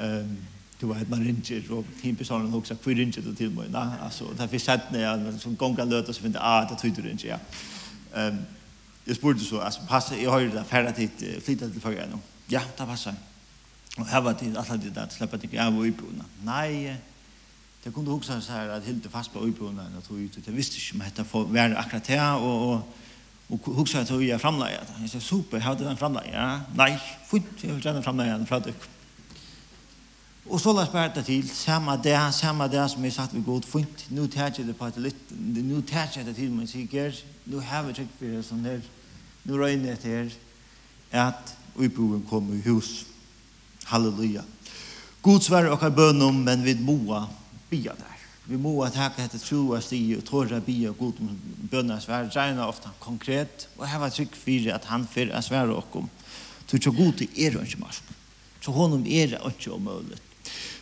Um, 0.00 0.36
du 0.80 0.86
vet, 0.88 1.08
man 1.12 1.24
ringer, 1.24 1.64
og 1.76 1.88
hin 2.02 2.16
personen 2.16 2.52
hoksa, 2.52 2.74
hvor 2.74 2.96
ringer 2.96 3.24
du 3.24 3.34
til 3.36 3.50
meg? 3.52 3.68
Nei, 3.72 3.98
altså, 4.00 4.30
det 4.32 4.44
er 4.44 4.52
fyrst 4.52 4.70
sett 4.70 4.92
når 4.92 5.02
jeg, 5.02 5.34
som 5.42 5.56
gonga 5.60 5.84
løt, 5.84 6.08
og 6.08 6.16
så 6.16 6.24
finner 6.24 6.40
jeg, 6.40 6.46
ah, 6.48 6.68
det 6.68 6.78
tyder 6.80 7.08
ringer, 7.08 7.26
ja. 7.34 7.40
Um, 8.16 8.38
jeg 9.06 9.16
spurte 9.16 9.44
så, 9.44 9.60
altså, 9.64 9.84
passer, 9.88 10.16
jeg 10.20 10.32
har 10.32 10.40
jo 10.40 10.52
det, 10.54 10.64
færre 10.68 10.92
tid, 10.96 11.26
flytta 11.44 11.68
til 11.68 11.84
fyrir, 11.84 12.16
ja, 12.52 12.62
det 12.78 12.88
passer. 12.88 13.16
Og 13.98 14.08
her 14.08 14.24
var 14.24 14.36
det, 14.40 14.54
alle 14.56 14.80
tid, 14.80 14.96
at 14.96 15.12
slipper 15.12 15.40
det 15.40 15.50
ikke 15.50 15.60
av 15.64 15.76
og 15.76 15.88
ibona. 15.88 16.24
Nei, 16.46 16.96
det 17.82 17.94
kunde 17.94 18.10
också 18.10 18.40
så 18.40 18.52
här 18.52 18.68
att 18.68 18.84
hilde 18.84 19.08
fast 19.08 19.32
på 19.32 19.38
öbrunnen 19.38 19.96
och 19.98 20.04
tog 20.04 20.20
ut 20.20 20.44
det 20.44 20.52
visste 20.52 20.76
inte 20.76 20.96
men 20.96 21.08
detta 21.08 21.24
får 21.24 21.44
vara 21.44 21.78
akkurat 21.78 22.06
här 22.06 22.36
och 22.36 22.72
och 22.72 22.80
och 23.50 23.74
huxa 23.74 24.00
att 24.00 24.10
vi 24.10 24.30
är 24.30 24.38
framlägga. 24.38 24.80
Jag 25.00 25.10
sa 25.10 25.20
super, 25.20 25.58
hade 25.58 25.84
den 25.84 25.96
framlägga? 25.96 26.32
Ja, 26.32 26.60
nej, 26.74 27.00
fint, 27.26 27.46
jag 27.60 27.74
vill 27.74 27.84
gärna 27.84 28.02
framlägga 28.02 28.32
den 28.32 28.46
från 28.46 28.62
dig. 28.62 28.74
Och 30.46 30.60
så 30.60 30.72
lades 30.72 30.92
bara 30.92 31.22
till, 31.22 31.48
samma 31.50 31.96
det, 31.96 32.32
samma 32.32 32.68
det 32.68 32.88
som 32.88 33.04
jag 33.04 33.12
satt 33.12 33.34
vid 33.34 33.44
god, 33.44 33.64
fint, 33.64 34.04
nu 34.08 34.28
tar 34.28 34.40
jag 34.40 34.66
det 34.66 34.74
på 34.74 34.86
ett 34.86 34.96
litet, 34.96 35.36
nu 35.38 35.82
tar 35.82 36.08
jag 36.16 36.26
det 36.26 36.34
till 36.34 36.50
mig, 36.50 36.66
säger, 36.66 37.14
nu 37.44 37.56
har 37.56 37.82
vi 37.82 37.94
tryckt 37.94 38.18
för 38.18 38.26
det 38.26 38.42
som 38.42 38.64
här, 38.64 38.80
nu 39.42 39.58
röjner 39.58 39.88
jag 39.88 40.00
till 40.00 40.10
er, 40.10 40.32
att 41.10 41.56
uppboven 41.74 42.22
kommer 42.22 42.54
i 42.54 42.60
hus. 42.60 43.04
Halleluja. 43.84 44.42
God 45.20 45.42
svär 45.42 45.70
och 45.70 45.80
har 45.80 45.90
bönum, 45.90 46.44
men 46.44 46.62
vid 46.62 46.80
moa, 46.80 47.28
bia 47.70 47.94
der. 47.98 48.16
Vi 48.50 48.56
må 48.58 48.72
at 48.82 48.96
haka 48.98 49.24
etter 49.24 49.38
tro 49.38 49.60
av 49.76 49.82
sti 49.84 49.98
og 50.16 50.24
tåra 50.26 50.58
bia 50.64 50.90
og 50.90 50.98
god 50.98 51.20
om 51.22 51.34
bønna 51.70 52.00
svær, 52.02 52.30
regna 52.34 52.66
ofta 52.66 52.90
konkret, 52.98 53.68
og 53.76 53.86
heva 53.86 54.08
trygg 54.10 54.34
fyrir 54.34 54.74
at 54.74 54.88
han 54.90 55.04
fyrir 55.06 55.36
a 55.36 55.42
sværa 55.44 55.76
okkom. 55.76 56.08
Tu 56.66 56.78
tja 56.78 56.90
god 56.90 57.22
i 57.22 57.28
er 57.46 57.58
og 57.58 57.66
ikke 57.68 57.82
marsk. 57.84 58.08
Så 58.60 58.72
honom 58.74 59.04
er 59.06 59.34
det 59.34 59.40
ikke 59.46 59.72
omøyligt. 59.76 60.22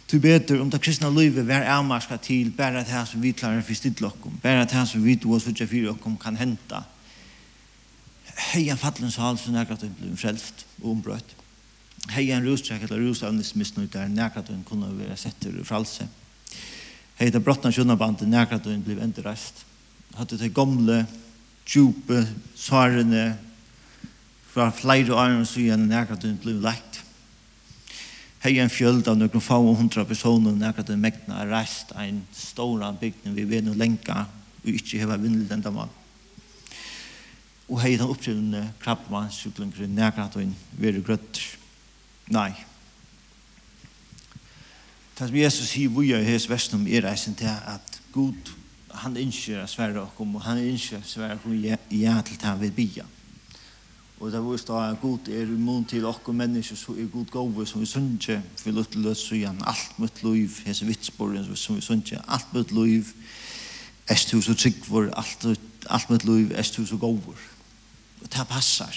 Du 0.08 0.16
beter 0.20 0.60
om 0.60 0.70
det 0.70 0.80
kristna 0.80 1.10
livet 1.12 1.44
vær 1.44 1.66
avmarska 1.68 2.16
til 2.16 2.50
bæra 2.56 2.80
det 2.80 2.94
her 2.94 3.04
som 3.04 3.20
vi 3.20 3.34
klarer 3.36 3.60
for 3.62 3.76
stidlokkom, 3.76 4.38
bæra 4.42 4.64
det 4.64 4.72
her 4.72 4.86
som 4.88 5.04
vi 5.04 5.16
to 5.16 5.34
og 5.36 5.42
sutja 5.44 5.66
fyrir 5.68 5.90
okkom 5.92 6.16
kan 6.16 6.36
henta. 6.36 6.86
Heia 8.54 8.76
fallens 8.80 9.18
hal 9.20 9.36
som 9.36 9.52
nekrat 9.52 9.84
hun 9.84 9.92
blir 9.98 10.16
frelst 10.16 10.64
og 10.80 10.94
ombrøtt. 10.94 11.34
Heia 12.14 12.38
en 12.38 12.48
rustrekk 12.48 12.86
eller 12.86 13.04
rustavnis 13.04 13.52
misnøyder 13.54 14.08
nekrat 14.08 14.48
hun 14.48 14.64
kunne 14.64 14.88
være 14.96 15.16
setter 15.20 15.60
og 15.60 15.68
fralse. 15.68 16.08
Heia 16.08 16.27
hei 17.18 17.32
det 17.34 17.42
brottna 17.42 17.72
kjønnabandet 17.74 18.30
nærkratøyen 18.30 18.84
bliv 18.86 19.00
endreist. 19.02 19.64
Hadde 20.14 20.38
det 20.38 20.52
gamle, 20.54 21.02
djupe, 21.66 22.22
svarene, 22.54 23.32
fra 24.48 24.70
flere 24.74 25.14
åren 25.14 25.44
siden 25.46 25.88
nærkratøyen 25.90 26.38
bliv 26.42 26.62
lagt. 26.62 27.02
Hei 28.42 28.54
en 28.62 28.70
fjöld 28.70 29.10
av 29.10 29.18
noen 29.18 29.42
få 29.42 29.58
og 29.58 29.80
hundra 29.80 30.04
personer 30.06 30.54
nærkratøyen 30.54 31.02
mekna 31.02 31.42
er 31.42 31.50
reist 31.50 31.90
ein 31.98 32.22
stora 32.34 32.92
bygning 32.94 33.34
vi 33.34 33.46
vet 33.50 33.66
noe 33.66 33.78
lenka 33.78 34.24
og 34.62 34.70
ikke 34.70 35.02
heva 35.02 35.18
vindelig 35.18 35.50
enda 35.54 35.74
mann. 35.74 35.90
Og 37.68 37.82
hei 37.82 37.96
den 37.98 38.06
oppskrivende 38.06 38.62
krabbmann 38.80 39.30
syklingren 39.34 39.98
og 39.98 40.38
veri 40.78 41.02
grøtter. 41.02 41.42
Nei, 42.30 42.52
Det 45.18 45.26
som 45.26 45.36
Jesus 45.36 45.72
sier 45.72 45.90
vi 45.90 46.12
i 46.14 46.18
hans 46.22 46.44
versen 46.46 46.76
om 46.78 46.84
er 46.86 47.02
reisen 47.02 47.34
til 47.34 47.50
at 47.50 47.96
Gud, 48.14 48.52
han 48.94 49.16
innskjer 49.18 49.64
sverre 49.66 50.04
okkom, 50.04 50.36
og 50.38 50.44
han 50.44 50.60
innskjer 50.62 51.00
sverre 51.02 51.34
okkom 51.34 51.56
ja 51.90 52.20
til 52.22 52.36
han 52.42 52.60
vil 52.60 52.70
bia. 52.70 53.06
Og 54.20 54.30
det 54.30 54.38
var 54.44 54.62
da 54.68 54.82
at 54.92 55.00
Gud 55.00 55.26
er 55.26 55.50
immun 55.50 55.84
til 55.84 56.06
okkom 56.06 56.38
mennesker, 56.38 56.76
så 56.76 56.94
er 56.94 57.10
Gud 57.10 57.32
gove 57.34 57.66
som 57.66 57.80
vi 57.80 57.86
sunnje, 57.86 58.36
for 58.56 58.70
lutt 58.70 58.94
løtte 58.94 59.02
løs 59.02 59.24
sujan, 59.26 59.58
alt 59.66 59.98
møtt 59.98 60.22
liv 60.22 60.54
hans 60.66 60.84
vitsborgen 60.86 61.50
som 61.56 61.74
vi 61.74 61.82
sunnje, 61.82 62.20
alt 62.28 62.54
møtt 62.54 62.70
liv 62.70 63.10
est 64.08 64.30
hos 64.32 64.48
og 64.48 64.56
tryggvor, 64.58 65.10
alt, 65.18 65.46
alt 65.90 66.10
mitt 66.10 66.24
liv 66.24 66.52
est 66.54 66.76
hos 66.78 66.92
og 66.92 67.00
govor. 67.00 67.42
Og 68.22 68.30
det 68.30 68.46
passar. 68.48 68.94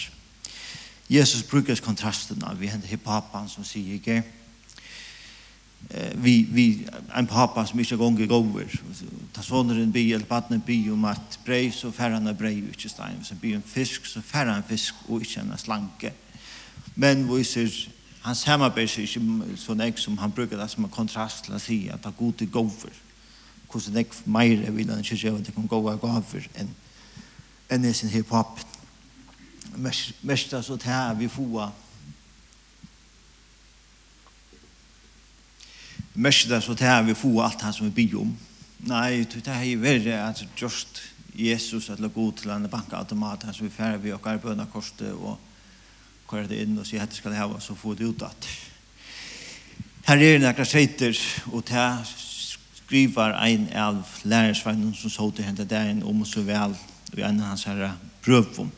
Jesus 1.09 1.43
brukar 1.43 1.81
kontrasten 1.81 2.43
av 2.43 2.61
vi 2.61 2.69
hender 2.69 2.87
hippapan 2.87 3.49
som 3.49 3.65
sier, 3.65 3.97
ikke, 3.97 4.21
eh, 5.89 6.11
vi, 6.15 6.47
vi, 6.51 6.87
en 7.17 7.27
pappa 7.27 7.65
som 7.65 7.79
ikke 7.79 7.97
gonger 7.97 8.27
gover 8.27 8.69
ta 9.33 9.43
sonen 9.43 9.91
by, 9.91 10.03
eller 10.13 10.27
badne 10.27 10.59
by 10.65 10.77
om 10.91 11.05
at 11.05 11.39
brei, 11.45 11.71
så 11.71 11.91
færre 11.91 12.19
han 12.19 12.35
brei, 12.37 12.57
ikke 12.71 12.89
stein, 12.89 13.17
hvis 13.17 13.29
han 13.29 13.39
by 13.41 13.53
en 13.55 13.63
fisk, 13.65 14.05
så 14.05 14.21
færre 14.21 14.53
han 14.53 14.67
fisk, 14.67 14.95
og 15.07 15.21
ikke 15.21 15.41
en 15.41 15.57
slanke. 15.57 16.13
Men 16.95 17.23
vi 17.29 17.43
ser, 17.43 17.71
han 18.21 18.35
samarbeid 18.35 18.91
seg 18.91 19.07
ikke 19.07 19.57
så 19.57 19.73
nek 19.73 19.97
som 19.97 20.17
han 20.17 20.31
bruker 20.31 20.59
det 20.59 20.69
som 20.69 20.83
en 20.85 20.93
kontrast 20.93 21.45
til 21.45 21.55
å 21.55 21.61
si 21.61 21.87
at 21.89 22.03
det 22.03 22.11
er 22.11 22.19
god 22.19 22.37
til 22.37 22.51
gover 22.51 22.99
Hvordan 23.71 23.93
nek 23.95 24.15
mer 24.27 24.71
vil 24.75 24.89
han 24.91 24.99
ikke 24.99 25.15
gjøre 25.15 25.45
det 25.47 25.53
kan 25.55 25.67
gå 25.67 25.77
av 25.87 25.99
gover 26.01 26.47
enn 26.59 26.73
enn 27.71 27.85
i 27.87 27.93
sin 27.95 28.11
hip-hop. 28.11 28.59
Mest, 29.79 30.11
mest 30.27 30.53
altså 30.53 30.75
til 30.75 31.19
vi 31.21 31.29
får 31.31 31.69
mestda 36.13 36.61
så 36.61 36.73
det 36.73 36.85
här 36.85 37.03
vi 37.03 37.15
få 37.15 37.41
allt 37.41 37.61
han 37.61 37.73
som 37.73 37.85
vi 37.85 37.91
bygger 37.91 38.21
om. 38.21 38.37
Nej, 38.77 39.27
det 39.43 39.51
här 39.51 39.63
är 39.63 39.75
värre 39.75 40.25
att 40.25 40.43
just 40.55 41.01
Jesus 41.33 41.89
att 41.89 41.99
lägga 41.99 42.21
ut 42.21 42.37
till 42.37 42.49
en 42.49 42.69
bankautomat 42.69 43.43
han 43.43 43.53
som 43.53 43.65
vi 43.67 43.71
färre 43.71 43.97
vi 43.97 44.13
och 44.13 44.27
arböna 44.27 44.65
korset 44.65 45.01
och 45.11 45.39
kvar 46.27 46.41
det 46.49 46.61
in 46.61 46.79
och 46.79 46.87
så 46.87 46.95
heter 46.95 47.15
ska 47.15 47.29
det 47.29 47.35
här 47.35 47.59
så 47.59 47.75
får 47.75 47.95
det 47.95 48.03
ut 48.03 48.21
att 48.21 48.47
här 50.03 50.17
är 50.17 50.39
några 50.39 50.65
sajter 50.65 51.17
och 51.51 51.63
det 51.67 51.73
här 51.73 52.07
skriver 52.73 53.45
en 53.45 53.77
av 53.77 54.03
lärarsvagnen 54.23 54.93
som 54.93 55.09
såg 55.09 55.35
till 55.35 55.45
hända 55.45 55.63
där 55.63 56.03
om 56.05 56.25
så 56.25 56.41
väl 56.41 56.75
och 57.11 57.19
en 57.19 57.39
av 57.41 57.47
hans 57.47 57.65
herra 57.65 57.93
brövvom. 58.23 58.71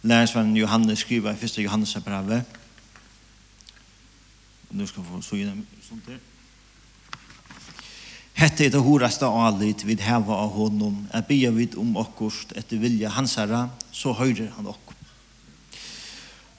Lärarsvagnen 0.00 0.56
Johannes 0.56 0.98
skriver 0.98 1.32
i 1.32 1.36
första 1.36 1.60
Johannes 1.60 1.96
brevet. 2.04 2.48
Nu 4.68 4.86
ska 4.86 5.00
vi 5.00 5.08
få 5.08 5.22
så 5.22 5.36
genom 5.36 5.66
sånt 5.82 6.06
där. 6.06 6.18
Hette 8.44 8.66
er 8.66 8.72
det 8.74 8.80
horaste 8.84 9.24
alit 9.24 9.86
vid 9.88 10.02
heva 10.04 10.34
av 10.36 10.50
honom, 10.52 10.98
er 11.16 11.22
bia 11.24 11.48
vid 11.48 11.78
om 11.80 11.94
okkurst 11.96 12.50
etter 12.60 12.76
vilja 12.76 13.08
hansara, 13.14 13.70
så 13.88 14.10
høyrer 14.12 14.50
han 14.58 14.66
okkur. 14.68 14.98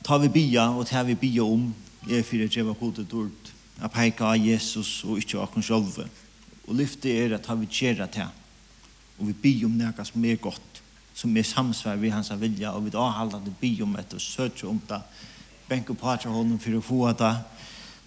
Ta 0.07 0.17
vi 0.23 0.31
bia, 0.33 0.63
og 0.73 0.87
ta 0.89 1.03
vi 1.05 1.13
bia 1.13 1.45
om, 1.45 1.67
er 2.09 2.25
fyrir 2.25 2.49
djeva 2.49 2.73
kodet 2.79 3.05
dord, 3.11 3.51
a 3.77 3.91
peika 3.93 4.31
av 4.31 4.41
Jesus 4.41 5.03
og 5.05 5.19
ikkje 5.21 5.43
okkur 5.43 5.67
sjolve. 5.67 6.07
Og 6.65 6.79
lyfte 6.79 7.13
er 7.13 7.37
at 7.37 7.45
ta 7.45 7.53
vi 7.59 7.69
tjera 7.69 8.09
ta, 8.09 8.31
og 9.19 9.29
vi 9.29 9.37
bia 9.45 9.69
om 9.69 9.77
nega 9.77 10.07
som 10.09 10.25
er 10.25 10.41
godt, 10.41 10.81
som 11.13 11.37
er 11.37 11.45
samsvar 11.45 12.01
vi 12.01 12.09
hans 12.15 12.33
vilja, 12.41 12.73
og 12.73 12.87
vi 12.87 12.95
avhaldande 12.97 13.53
bia 13.61 13.85
om 13.85 13.93
etter 14.01 14.17
søtje 14.17 14.65
om 14.71 14.81
det, 14.89 15.03
benke 15.69 15.93
patra 15.93 16.33
honom 16.33 16.57
fyrir 16.57 16.81
å 16.81 16.89
få 16.89 17.13
det, 17.13 17.35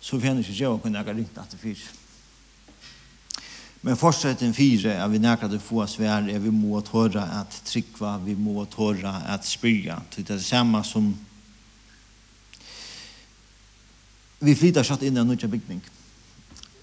så 0.02 0.18
fyrir 0.18 0.34
han 0.34 0.42
ikke 0.42 0.58
djeva 0.64 0.82
kunne 0.82 0.98
nega 0.98 1.14
ringt 1.14 1.38
at 1.38 1.54
det 1.54 1.62
fyrir. 1.62 1.97
Men 3.80 3.96
fortsätt 3.96 4.42
en 4.42 4.54
fyra 4.54 4.94
är 4.94 5.08
vi 5.08 5.18
näkar 5.18 5.54
att 5.54 5.62
få 5.62 5.86
svär 5.86 6.28
är 6.28 6.38
vi 6.38 6.50
må 6.50 6.80
tåra 6.80 7.22
att 7.22 7.64
tryckva, 7.64 8.18
vi 8.18 8.36
må 8.36 8.64
tåra 8.64 9.10
att 9.10 9.44
spyrja. 9.44 10.02
Det 10.16 10.30
är 10.30 10.38
samma 10.38 10.84
som 10.84 11.16
vi 14.38 14.54
flyttar 14.54 14.82
satt 14.82 15.02
in 15.02 15.16
i 15.16 15.20
en 15.20 15.28
nya 15.28 15.48
byggning. 15.48 15.80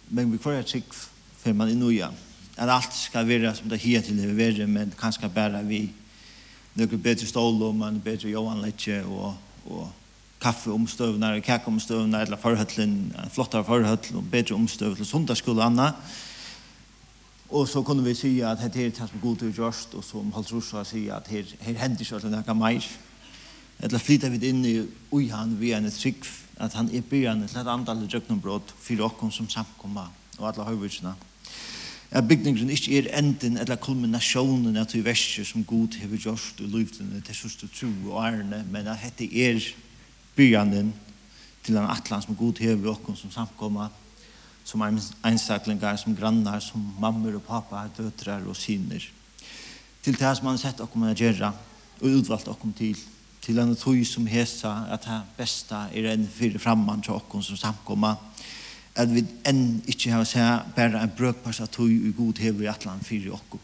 Men 0.08 0.32
vi 0.32 0.38
kvar 0.38 0.62
tryck 0.62 0.94
för 1.38 1.54
man 1.54 1.70
i 1.70 1.76
nya. 1.76 2.12
Att 2.56 2.70
allt 2.70 2.94
ska 2.94 3.24
vara 3.24 3.54
som 3.54 3.70
det 3.70 3.78
heter 3.78 4.08
till 4.08 4.18
det 4.18 4.34
värre 4.34 4.68
men 4.68 4.92
kanske 5.00 5.30
bara 5.30 5.62
vi 5.62 5.90
några 6.74 6.98
bättre 6.98 7.26
stål 7.26 7.64
och 7.64 7.76
man 7.76 8.00
bättre 8.00 8.30
Johan 8.30 8.62
letje 8.62 9.04
och, 9.04 9.34
och 9.64 9.88
kaffe 10.40 10.70
omstövnar, 10.70 11.40
kaka 11.40 11.66
omstövnar 11.68 12.22
eller 12.22 12.38
förhötlen, 12.38 13.14
en 13.24 13.30
flottare 13.30 13.64
förhötl 13.64 14.16
och 14.16 14.24
bättre 14.24 14.56
omstöv 14.56 14.96
till 14.96 15.06
sundagsskolan 15.06 15.80
och 15.80 15.90
og 17.56 17.68
så 17.68 17.82
kunne 17.82 18.04
vi 18.04 18.14
si 18.14 18.40
at 18.44 18.60
det 18.60 18.76
er 18.76 18.90
det 18.90 18.98
som 18.98 19.22
god 19.22 19.38
til 19.40 19.54
gjørst, 19.56 19.94
og 19.96 20.04
som 20.04 20.32
Hans 20.34 20.54
Rosa 20.54 20.84
säger 20.84 21.16
at 21.16 21.28
her, 21.28 21.44
her 21.60 21.74
hender 21.74 22.02
ikke 22.02 22.16
att 22.16 22.22
den 22.22 22.34
här 22.34 22.54
mer. 22.54 22.84
Eller 23.80 24.00
flytter 24.00 24.30
vi 24.30 24.48
inn 24.48 24.66
i 24.66 24.88
oj 25.12 25.30
han 25.30 25.60
vi 25.60 25.72
en 25.72 25.92
trygg, 25.92 26.26
at 26.58 26.74
han 26.74 26.90
er 26.96 27.02
början 27.02 27.48
til 27.48 27.60
et 27.60 27.68
antall 27.68 28.08
djöknombrott 28.08 28.74
for 28.80 29.02
oss 29.02 29.36
som 29.36 29.50
samkommer, 29.50 30.12
og 30.38 30.48
alle 30.48 30.64
høyvudsene. 30.64 31.14
At 32.12 32.28
bygningen 32.28 32.70
ikke 32.70 32.98
er 32.98 33.18
enden 33.20 33.58
eller 33.58 33.76
kulminasjonen 33.76 34.78
av 34.78 34.86
de 34.86 35.06
verste 35.06 35.46
som 35.46 35.64
god 35.64 35.96
har 36.00 36.08
gjørst 36.08 36.62
og 36.62 36.68
lyftene 36.68 37.22
til 37.22 37.36
sørste 37.36 37.68
tro 37.68 37.92
og 38.12 38.24
ærene, 38.24 38.66
men 38.72 38.88
at 38.88 39.00
dette 39.04 39.28
er 39.44 39.60
begynnen 40.36 40.94
til 41.64 41.78
en 41.78 41.90
atlan 41.90 42.22
som 42.22 42.36
god 42.36 42.60
har 42.60 42.76
vi 42.76 43.16
som 43.16 43.32
samkommer 43.32 43.90
som 44.66 44.82
einstaklingar, 44.82 45.98
som 46.02 46.16
grannar, 46.18 46.60
som 46.60 46.82
mammor 47.00 47.38
og 47.38 47.44
pappa, 47.46 47.86
døtrar 47.98 48.46
og 48.50 48.58
syner. 48.58 49.04
Til 50.02 50.18
det 50.18 50.32
som 50.38 50.50
han 50.50 50.58
sett 50.62 50.82
okkom 50.82 51.06
å 51.06 51.14
gjøre, 51.14 51.52
og 52.02 52.18
utvalgt 52.20 52.50
okkom 52.50 52.74
til, 52.76 52.98
til 53.46 53.62
en 53.62 53.76
tog 53.78 54.02
som 54.10 54.26
hesa 54.28 54.74
at 54.92 55.06
det 55.06 55.20
beste 55.38 55.78
er 55.94 56.10
en 56.12 56.26
fyrir 56.28 56.62
framman 56.62 57.06
til 57.06 57.14
okkom 57.14 57.46
som 57.46 57.60
samkomma, 57.62 58.16
at 58.96 59.12
vi 59.12 59.26
enn 59.46 59.84
ikkje 59.92 60.16
har 60.16 60.26
seg 60.28 60.74
bare 60.76 61.02
en 61.04 61.14
brøkpass 61.14 61.62
av 61.62 61.70
tog 61.70 61.92
i 61.92 62.14
god 62.16 62.42
hever 62.42 62.66
i 62.66 62.72
atlan 62.72 63.04
fyrir 63.06 63.36
okkom. 63.36 63.62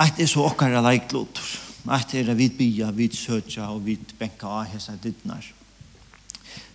Eit 0.00 0.18
er 0.22 0.30
så 0.30 0.46
okkar 0.48 0.74
er 0.74 0.82
leiklotur, 0.82 1.46
eit 1.94 2.14
er 2.16 2.32
at 2.32 2.38
vi 2.38 2.50
bia, 2.58 2.90
vi 2.90 3.10
søtja 3.14 3.70
og 3.70 3.84
vi 3.86 3.98
benka 4.18 4.50
av 4.50 4.70
hesa 4.72 4.96
dittnar. 4.98 5.44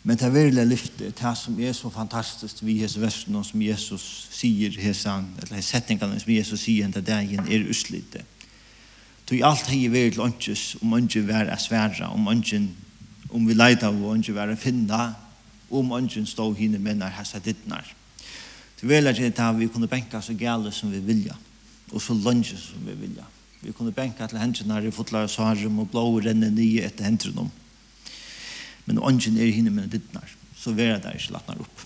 Men 0.03 0.17
det 0.17 0.33
verliga 0.33 0.63
lyftet, 0.63 1.17
det 1.17 1.38
som 1.38 1.59
er 1.59 1.73
så 1.73 1.89
fantastiskt 1.89 2.63
vid 2.63 2.81
Jesu 2.81 2.99
versen 2.99 3.43
som 3.43 3.61
Jesus 3.61 4.27
säger 4.31 4.77
hesan, 4.81 5.33
eller 5.41 5.61
setningene 5.61 6.19
som 6.19 6.33
Jesus 6.33 6.61
säger 6.61 6.88
den 6.88 7.03
dagen 7.03 7.47
är 7.47 7.59
uslite. 7.69 8.21
Tog 9.25 9.41
allt 9.41 9.67
hei 9.67 9.88
verit 9.89 10.17
lunches 10.17 10.75
om 10.81 10.93
anje 10.93 11.21
var 11.25 11.49
er 11.49 11.57
svära, 11.57 12.11
om 12.13 12.27
anje 12.27 12.67
om 13.29 13.47
vi 13.47 13.55
leida 13.57 13.88
av 13.88 14.03
anje 14.11 14.33
var 14.33 14.51
er 14.53 14.55
finna, 14.55 15.15
om 15.69 15.91
anje 15.91 16.21
stå 16.29 16.51
hinne 16.53 16.77
mennar 16.77 17.09
hessa 17.09 17.39
dittnar. 17.39 17.88
Det 18.77 18.89
vel 18.89 19.07
er 19.07 19.17
det 19.17 19.39
at 19.39 19.57
vi 19.57 19.67
kunne 19.67 19.89
benka 19.89 20.21
så 20.21 20.33
gale 20.38 20.71
som 20.71 20.91
vi 20.91 20.99
vilja, 20.99 21.33
og 21.91 22.01
så 22.01 22.13
lunge 22.13 22.53
som 22.53 22.85
vi 22.85 22.93
vilja. 22.93 23.25
Vi 23.61 23.71
kunne 23.71 23.91
benka 23.91 24.27
til 24.27 24.38
hendene 24.38 24.83
i 24.85 24.91
fotlar 24.91 25.25
og 25.25 25.29
sarum 25.29 25.79
og 25.79 25.89
blå 25.89 26.19
renne 26.19 26.51
nye 26.53 26.85
etter 26.85 27.09
hendene 27.09 27.47
om 27.47 27.51
men 28.86 29.00
ånden 29.00 29.38
er 29.38 29.54
hinne 29.54 29.74
med 29.74 29.89
dittnar, 29.93 30.30
så 30.58 30.74
vera 30.76 31.00
der 31.02 31.17
ikke 31.17 31.34
latnar 31.36 31.62
opp. 31.62 31.86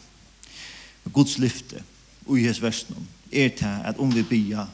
Men 1.03 1.13
Guds 1.15 1.37
lyfte, 1.39 1.83
ui 2.27 2.43
hans 2.45 2.61
versnum, 2.61 3.07
er 3.31 3.53
til 3.55 3.85
at 3.85 3.99
om 4.01 4.11
vi 4.13 4.23
bya, 4.23 4.65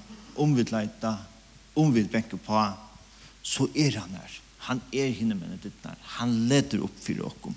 om 0.42 0.56
vi 0.58 0.66
leita, 0.70 1.18
om 1.76 1.94
vi 1.94 2.04
benker 2.04 2.40
på, 2.42 2.64
så 3.46 3.68
er 3.76 4.00
han 4.00 4.18
her. 4.18 4.40
Han 4.66 4.82
er 4.94 5.12
hinne 5.14 5.36
med 5.38 5.60
dittnar. 5.62 5.98
Han 6.18 6.48
leder 6.50 6.82
opp 6.84 6.96
fyrir 7.02 7.28
okkom. 7.28 7.56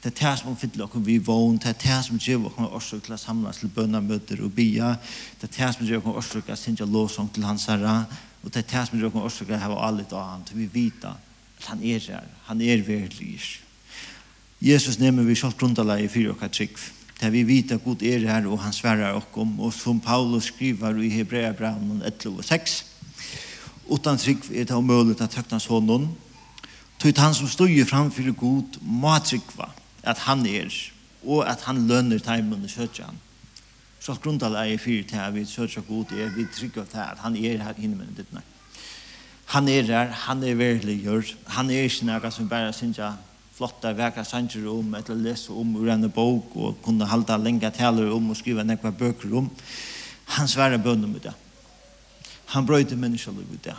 Det 0.00 0.14
er 0.14 0.16
det 0.16 0.38
som 0.40 0.56
fyller 0.56 0.86
okkom 0.86 1.02
vi 1.04 1.18
vågn, 1.20 1.58
det 1.60 1.74
er 1.74 1.80
det 1.82 1.96
som 2.06 2.20
gjør 2.20 2.46
okkom 2.48 2.70
årsøk 2.72 3.02
til 3.04 3.12
å 3.12 3.18
samlas 3.20 3.58
til 3.60 3.72
bønnamøter 3.74 4.40
og 4.40 4.54
bya, 4.56 4.94
det 5.40 5.50
er 5.50 5.56
det 5.58 5.74
som 5.76 5.84
gjør 5.84 6.00
okkom 6.00 6.16
årsøk 6.16 6.46
til 6.46 6.54
å 6.54 6.56
synge 6.56 6.86
låsong 6.88 7.28
til 7.34 7.44
hans 7.44 7.66
herre, 7.68 7.96
og 8.40 8.48
det 8.48 8.62
er 8.62 8.70
det 8.70 8.84
som 8.88 8.96
gjør 8.96 9.10
okkom 9.10 9.26
årsøk 9.28 9.50
til 9.50 9.58
å 9.58 9.60
hava 9.60 9.82
allit 9.90 10.14
av 10.16 10.30
han, 10.30 10.46
til 10.48 10.62
vi 10.62 10.70
vita 10.72 11.12
at 11.58 11.68
han 11.68 11.84
er 11.84 12.00
her, 12.00 12.30
han 12.46 12.64
er 12.64 12.86
verlig. 12.86 13.42
Jesus 14.60 14.98
nemmer 15.00 15.24
vi 15.24 15.34
kjalt 15.40 15.56
grundalai 15.56 16.04
fyrir 16.12 16.34
okka 16.34 16.50
trygg. 16.52 16.76
Det 17.16 17.30
vi 17.32 17.46
vita 17.48 17.78
god 17.80 18.02
er 18.04 18.26
her 18.28 18.48
og 18.48 18.60
han 18.60 18.74
sverrar 18.76 19.16
okkom 19.16 19.54
og 19.60 19.72
som 19.72 20.00
Paulus 20.00 20.50
skriver 20.52 21.00
i 21.00 21.08
Hebrea 21.08 21.52
Braun 21.56 22.02
11 22.04 22.36
og 22.36 22.44
6 22.44 22.74
utan 23.90 24.18
trygg 24.20 24.44
er 24.52 24.68
det 24.68 24.76
omøylet 24.76 25.20
at 25.20 25.34
høgnas 25.34 25.66
honom, 25.66 26.10
tog 27.00 27.16
han 27.18 27.34
som 27.34 27.48
stod 27.48 27.72
framfyrir 27.88 28.36
god 28.36 28.76
må 28.82 29.16
tryggva 29.24 29.70
at 30.04 30.18
han 30.28 30.46
er 30.46 30.68
og 31.24 31.48
at 31.48 31.64
han 31.64 31.86
lønner 31.88 32.18
teimen 32.18 32.64
og 32.64 32.70
søtja 32.70 33.08
han. 33.08 33.18
Fyrir 34.00 35.04
til 35.08 35.16
at 35.16 35.34
vi 35.34 35.44
søtja 35.44 35.80
god 35.88 36.12
er 36.12 36.36
vi 36.36 36.44
tryggva 36.44 36.84
til 36.84 36.98
at 36.98 37.18
han 37.24 37.36
er 37.36 37.64
her 37.64 37.74
innvendig 37.78 38.16
ditt. 38.16 38.44
Han 39.46 39.68
er 39.68 39.82
her, 39.82 40.06
han 40.06 40.42
er 40.42 40.54
verlig 40.54 41.02
gjør, 41.02 41.34
han 41.46 41.70
er 41.70 41.82
ikke 41.82 42.06
nega 42.06 42.30
som 42.30 42.48
bare 42.48 42.72
synsja 42.72 43.12
flotta 43.60 43.92
verka 43.92 44.24
sanger 44.24 44.64
om, 44.72 44.94
eller 44.94 45.18
lese 45.20 45.52
om 45.52 45.74
ur 45.76 45.90
en 45.92 46.08
bok, 46.08 46.54
og 46.56 46.78
kunne 46.80 47.04
halda 47.04 47.36
lenge 47.36 47.68
taler 47.76 48.08
om, 48.08 48.30
og 48.32 48.38
skriva 48.38 48.64
nekva 48.64 48.88
bøker 48.90 49.34
om. 49.36 49.50
Han 50.38 50.48
svære 50.48 50.78
bønn 50.80 51.04
om 51.04 51.18
det. 51.20 51.34
Han 52.54 52.66
brøyde 52.66 52.96
mennesker 52.96 53.36
i 53.36 53.60
det. 53.64 53.76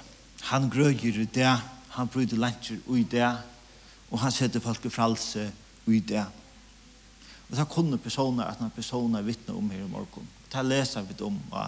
Han 0.52 0.70
grøyer 0.70 1.18
i 1.24 1.26
det. 1.26 1.56
Han 1.98 2.08
brøyde 2.08 2.38
langer 2.38 2.78
i 2.94 3.04
det. 3.10 3.32
Og 4.12 4.22
han 4.22 4.32
setter 4.32 4.62
folk 4.62 4.86
i 4.86 4.94
fralse 4.94 5.50
i 5.88 6.00
det. 6.00 6.28
Og 7.50 7.58
så 7.58 7.66
kunne 7.66 7.98
personer, 7.98 8.46
at 8.46 8.62
noen 8.62 8.72
personer 8.76 9.26
vittne 9.26 9.58
om 9.58 9.70
her 9.74 9.82
i 9.82 9.90
morgen. 9.90 10.30
Det 10.52 10.66
leser 10.66 11.08
vi 11.10 11.18
om 11.26 11.40
på 11.50 11.66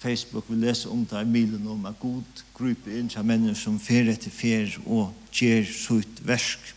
Facebook, 0.00 0.48
vi 0.48 0.56
leser 0.56 0.90
om 0.90 1.04
det 1.06 1.20
i 1.20 1.28
milen 1.28 1.66
om 1.68 1.84
at 1.86 2.00
god 2.00 2.42
gruppe 2.56 2.96
inn 2.96 3.10
til 3.12 3.26
mennesker 3.26 3.60
som 3.60 3.78
fer 3.78 4.08
etter 4.10 4.32
fer 4.34 4.72
og 4.86 5.12
gjør 5.30 5.68
sitt 5.68 6.22
versk. 6.26 6.72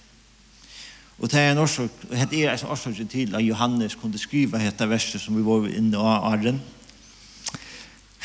Og 1.19 1.31
det 1.31 1.39
er 1.39 1.53
en 1.53 1.61
orsak, 1.63 1.91
det 2.11 2.43
er 2.43 2.51
en 2.51 2.71
orsak 2.71 2.97
til 3.09 3.35
at 3.35 3.43
Johannes 3.43 3.95
kunne 3.95 4.19
skriva 4.19 4.59
dette 4.59 4.89
verset 4.89 5.21
som 5.21 5.37
vi 5.37 5.45
var 5.45 5.67
inne 5.71 5.97
av 5.97 6.27
Arren. 6.33 6.59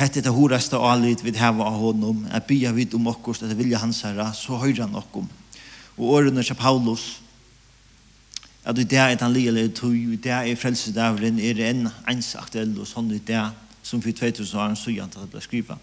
Hette 0.00 0.22
det 0.24 0.33
horaste 0.33 0.79
alit 0.81 1.22
vid 1.22 1.37
heva 1.38 1.68
av 1.68 1.79
honom, 1.79 2.24
at 2.33 2.48
bya 2.48 2.72
vid 2.72 2.94
om 2.96 3.11
okkos, 3.12 3.42
at 3.44 3.57
vilja 3.59 3.83
hans 3.83 4.03
herra, 4.07 4.31
så 4.35 4.59
høyra 4.59 4.87
han 4.87 4.96
okkom. 4.98 5.29
Og 6.00 6.14
årene 6.16 6.42
til 6.42 6.57
Paulus, 6.57 7.20
at 8.64 8.76
det 8.76 8.98
er 8.98 9.16
han 9.20 9.33
lielig 9.33 9.74
tog, 9.76 9.94
det 10.22 10.33
er 10.33 10.57
frelsedavren, 10.57 11.38
er 11.38 11.55
det 11.59 11.68
en 11.68 11.90
ens 12.09 12.35
aktuell 12.40 12.72
og 12.81 12.88
sånn 12.88 13.12
det 13.12 13.37
er, 13.37 13.53
som 13.83 14.03
for 14.03 14.12
2000 14.12 14.61
år 14.61 14.74
så 14.76 14.92
gjerne 14.92 15.12
til 15.12 15.38
å 15.38 15.44
skriva. 15.44 15.76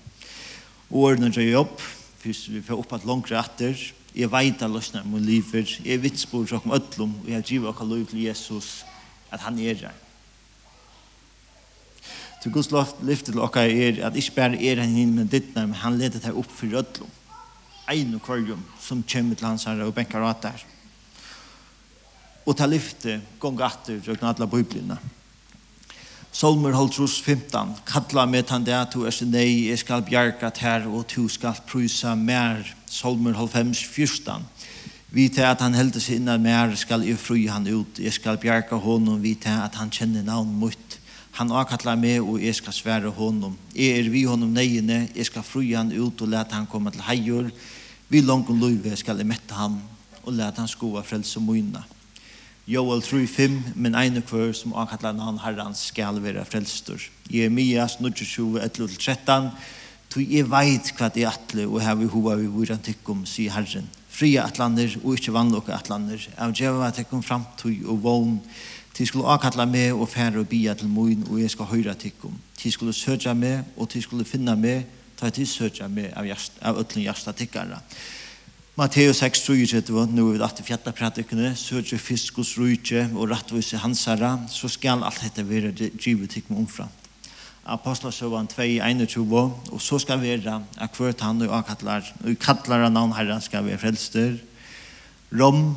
Og 0.90 0.98
årene 1.12 1.32
til 1.34 1.50
jobb, 1.52 1.78
hvis 2.24 2.48
vi 2.52 2.62
får 2.66 2.82
opp 2.82 2.98
at 2.98 3.08
langt 3.08 3.32
retter, 3.32 3.78
Jeg 4.18 4.32
vet 4.34 4.64
at 4.66 4.72
løsner 4.74 5.06
min 5.06 5.26
liv 5.26 5.46
er. 5.54 5.70
Jeg 5.86 5.94
er 5.94 6.02
vitspår 6.02 6.46
til 6.46 6.58
åkken 6.58 6.74
øtlom, 6.74 7.12
og 7.24 7.30
jeg 7.30 7.44
driver 7.46 7.70
åkken 7.70 7.90
lov 7.90 8.06
til 8.10 8.24
Jesus, 8.24 8.86
at 9.32 9.44
han 9.46 9.60
er 9.60 9.74
der. 9.74 10.00
Til 12.42 12.52
Guds 12.52 12.72
lov 12.72 12.88
lyfter 13.06 13.32
til 13.32 13.42
åkken 13.46 13.62
er 13.62 14.00
at 14.08 14.16
ikke 14.18 14.36
bare 14.40 14.58
er 14.58 14.82
han 14.82 14.96
inn 14.98 15.14
med 15.20 15.30
ditt 15.30 15.54
men 15.56 15.76
han 15.84 16.00
leder 16.02 16.24
deg 16.24 16.38
opp 16.38 16.50
for 16.50 16.80
øtlom. 16.82 17.12
Ein 17.88 18.16
og 18.18 18.24
kvarjum 18.26 18.64
som 18.82 19.04
kommer 19.04 19.38
til 19.38 19.48
hans 19.48 19.68
herre 19.70 19.86
og 19.86 19.94
benker 19.94 20.26
av 20.26 20.42
der. 20.42 20.66
Og 22.48 22.58
ta 22.58 22.66
lyfte 22.66 23.20
gong 23.40 23.62
atter 23.62 24.02
og 24.02 24.18
knadla 24.18 24.50
biblina. 24.50 24.98
Solmer 26.32 26.74
holdt 26.74 26.98
15. 26.98 27.78
Kalla 27.86 28.26
med 28.26 28.50
han 28.50 28.66
det 28.66 28.74
at 28.74 28.94
du 28.94 29.06
er 29.06 29.12
sin 29.12 29.32
nei, 29.32 29.70
jeg 29.70 29.80
skal 29.80 30.04
bjerga 30.06 30.52
her, 30.60 30.88
og 30.88 31.06
du 31.16 31.28
skal 31.28 31.56
prysa 31.68 32.16
mer 32.16 32.66
Solmer 32.98 33.36
Holfems 33.38 33.84
fyrstan. 33.86 34.46
Vi 35.14 35.28
til 35.30 35.46
at 35.46 35.62
han 35.62 35.76
heldur 35.78 36.02
seg 36.04 36.18
innan 36.18 36.42
mer 36.44 36.74
skal 36.76 37.06
jeg 37.06 37.20
fru 37.22 37.38
han 37.48 37.68
ut, 37.70 38.00
jeg 38.02 38.14
skal 38.16 38.40
bjerga 38.42 38.80
honom, 38.82 39.22
vi 39.22 39.36
til 39.40 39.54
at 39.54 39.78
han 39.78 39.92
kjenner 39.94 40.26
navn 40.26 40.50
mot. 40.60 40.98
Han 41.38 41.54
avkallar 41.54 42.00
meg 42.02 42.26
og 42.26 42.42
jeg 42.42 42.58
skal 42.58 42.74
svære 42.74 43.12
honom. 43.14 43.54
Jeg 43.76 44.00
er 44.00 44.10
vi 44.10 44.24
honom 44.26 44.56
neiene, 44.56 45.04
jeg 45.16 45.30
skal 45.30 45.46
fru 45.46 45.62
han 45.76 45.94
ut 45.94 46.24
og 46.26 46.32
lete 46.34 46.58
han 46.58 46.66
komme 46.66 46.92
til 46.92 47.06
heier. 47.06 47.52
Vi 48.10 48.24
langt 48.26 48.50
og 48.50 48.58
løyve 48.58 48.96
skal 48.98 49.22
jeg 49.22 49.30
mette 49.30 49.54
ham 49.54 49.78
og 50.24 50.34
lete 50.34 50.64
han 50.64 50.72
skoa 50.72 51.06
frelse 51.06 51.40
møyna. 51.40 51.86
Joel 52.68 53.00
3:5 53.06 53.76
men 53.76 53.96
ein 53.96 54.22
kvar 54.22 54.52
sum 54.54 54.74
akatlan 54.76 55.22
han 55.24 55.38
herrans 55.40 55.86
skal 55.88 56.20
vera 56.20 56.44
frelstur. 56.44 57.00
Jeremias 57.30 57.96
29:11-13 58.02 59.52
Tu 60.10 60.24
jeg 60.24 60.48
veit 60.50 60.92
hva 60.96 61.10
det 61.12 61.26
atle, 61.28 61.68
og 61.68 61.82
her 61.84 61.96
vi 62.00 62.08
vi 62.08 62.48
vuran 62.48 62.80
tikkum, 62.80 63.26
sier 63.26 63.52
Herren. 63.52 63.90
Fria 64.10 64.48
atlander, 64.48 64.98
og 65.04 65.18
ikkje 65.18 65.34
vannlokka 65.34 65.76
atlander. 65.76 66.28
Av 66.38 66.54
djeva 66.54 66.92
tikkum 66.92 67.22
framtøy 67.22 67.86
og 67.86 68.02
vogn. 68.02 68.40
Ti 68.94 69.06
skulle 69.06 69.30
akatla 69.30 69.66
meg 69.66 69.94
og 69.94 70.10
fære 70.10 70.40
og 70.40 70.48
bia 70.50 70.74
til 70.74 70.88
moin, 70.90 71.24
og 71.30 71.42
jeg 71.42 71.52
skal 71.54 71.70
høyra 71.70 71.94
tikkum. 71.94 72.34
Ti 72.58 72.72
skulle 72.72 72.94
søtja 72.94 73.34
meg, 73.34 73.66
og 73.78 73.90
ti 73.90 74.02
skulle 74.02 74.26
finna 74.26 74.56
meg, 74.56 74.88
ta 75.18 75.30
ti 75.30 75.46
søtja 75.46 75.88
meg 75.88 76.14
av, 76.18 76.26
hjärsta, 76.26 76.64
av 76.66 76.80
ötlun 76.82 77.04
hjärsta 77.04 77.34
tikkara. 77.34 77.82
Matteus 78.78 79.20
6, 79.22 79.42
3, 79.42 80.06
nu 80.14 80.28
er 80.28 80.38
vi 80.38 80.44
at 80.46 80.60
fjatta 80.66 80.92
pratikene, 80.94 81.56
sødja 81.58 81.98
fiskus 81.98 82.56
rujtje 82.58 83.08
og 83.14 83.30
rattvise 83.32 83.78
hansara, 83.82 84.36
så 84.50 84.70
skal 84.70 85.04
alt 85.04 85.22
dette 85.22 85.46
være 85.46 85.74
drivet 85.74 86.30
tikkum 86.34 86.64
omframt. 86.64 87.07
Apostelsøvann 87.68 88.48
2, 88.48 88.64
21, 88.80 89.28
og 89.72 89.82
så 89.84 90.00
skal 90.00 90.22
være 90.22 90.62
at 90.80 90.96
hvert 90.96 91.22
han 91.22 91.44
og 91.44 91.66
kattlar, 91.68 92.06
og 92.24 92.40
kattlar 92.40 92.86
av 92.88 92.94
navn 92.96 93.16
herren 93.18 93.44
skal 93.44 93.66
vera 93.66 93.80
frelster. 93.82 94.38
Rom, 95.36 95.76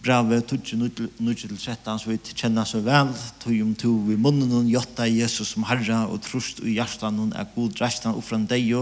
brave, 0.00 0.40
tutsi, 0.48 0.78
nutsi 0.78 1.48
til 1.50 1.58
trettan, 1.60 2.00
så 2.00 2.12
vi 2.12 2.18
kjenner 2.32 2.64
så 2.68 2.80
vel, 2.84 3.12
tog 3.42 3.58
om 3.64 3.74
to 3.76 3.92
i 4.14 4.16
munnen 4.16 4.54
og 4.56 4.70
jotta 4.70 5.08
Jesus 5.10 5.52
som 5.52 5.66
herre, 5.68 6.06
og 6.08 6.22
trust 6.24 6.62
i 6.64 6.78
hjertan 6.78 7.20
og 7.20 7.36
er 7.36 7.50
god 7.56 7.82
restan 7.82 8.16
offran 8.16 8.48
deg, 8.48 8.72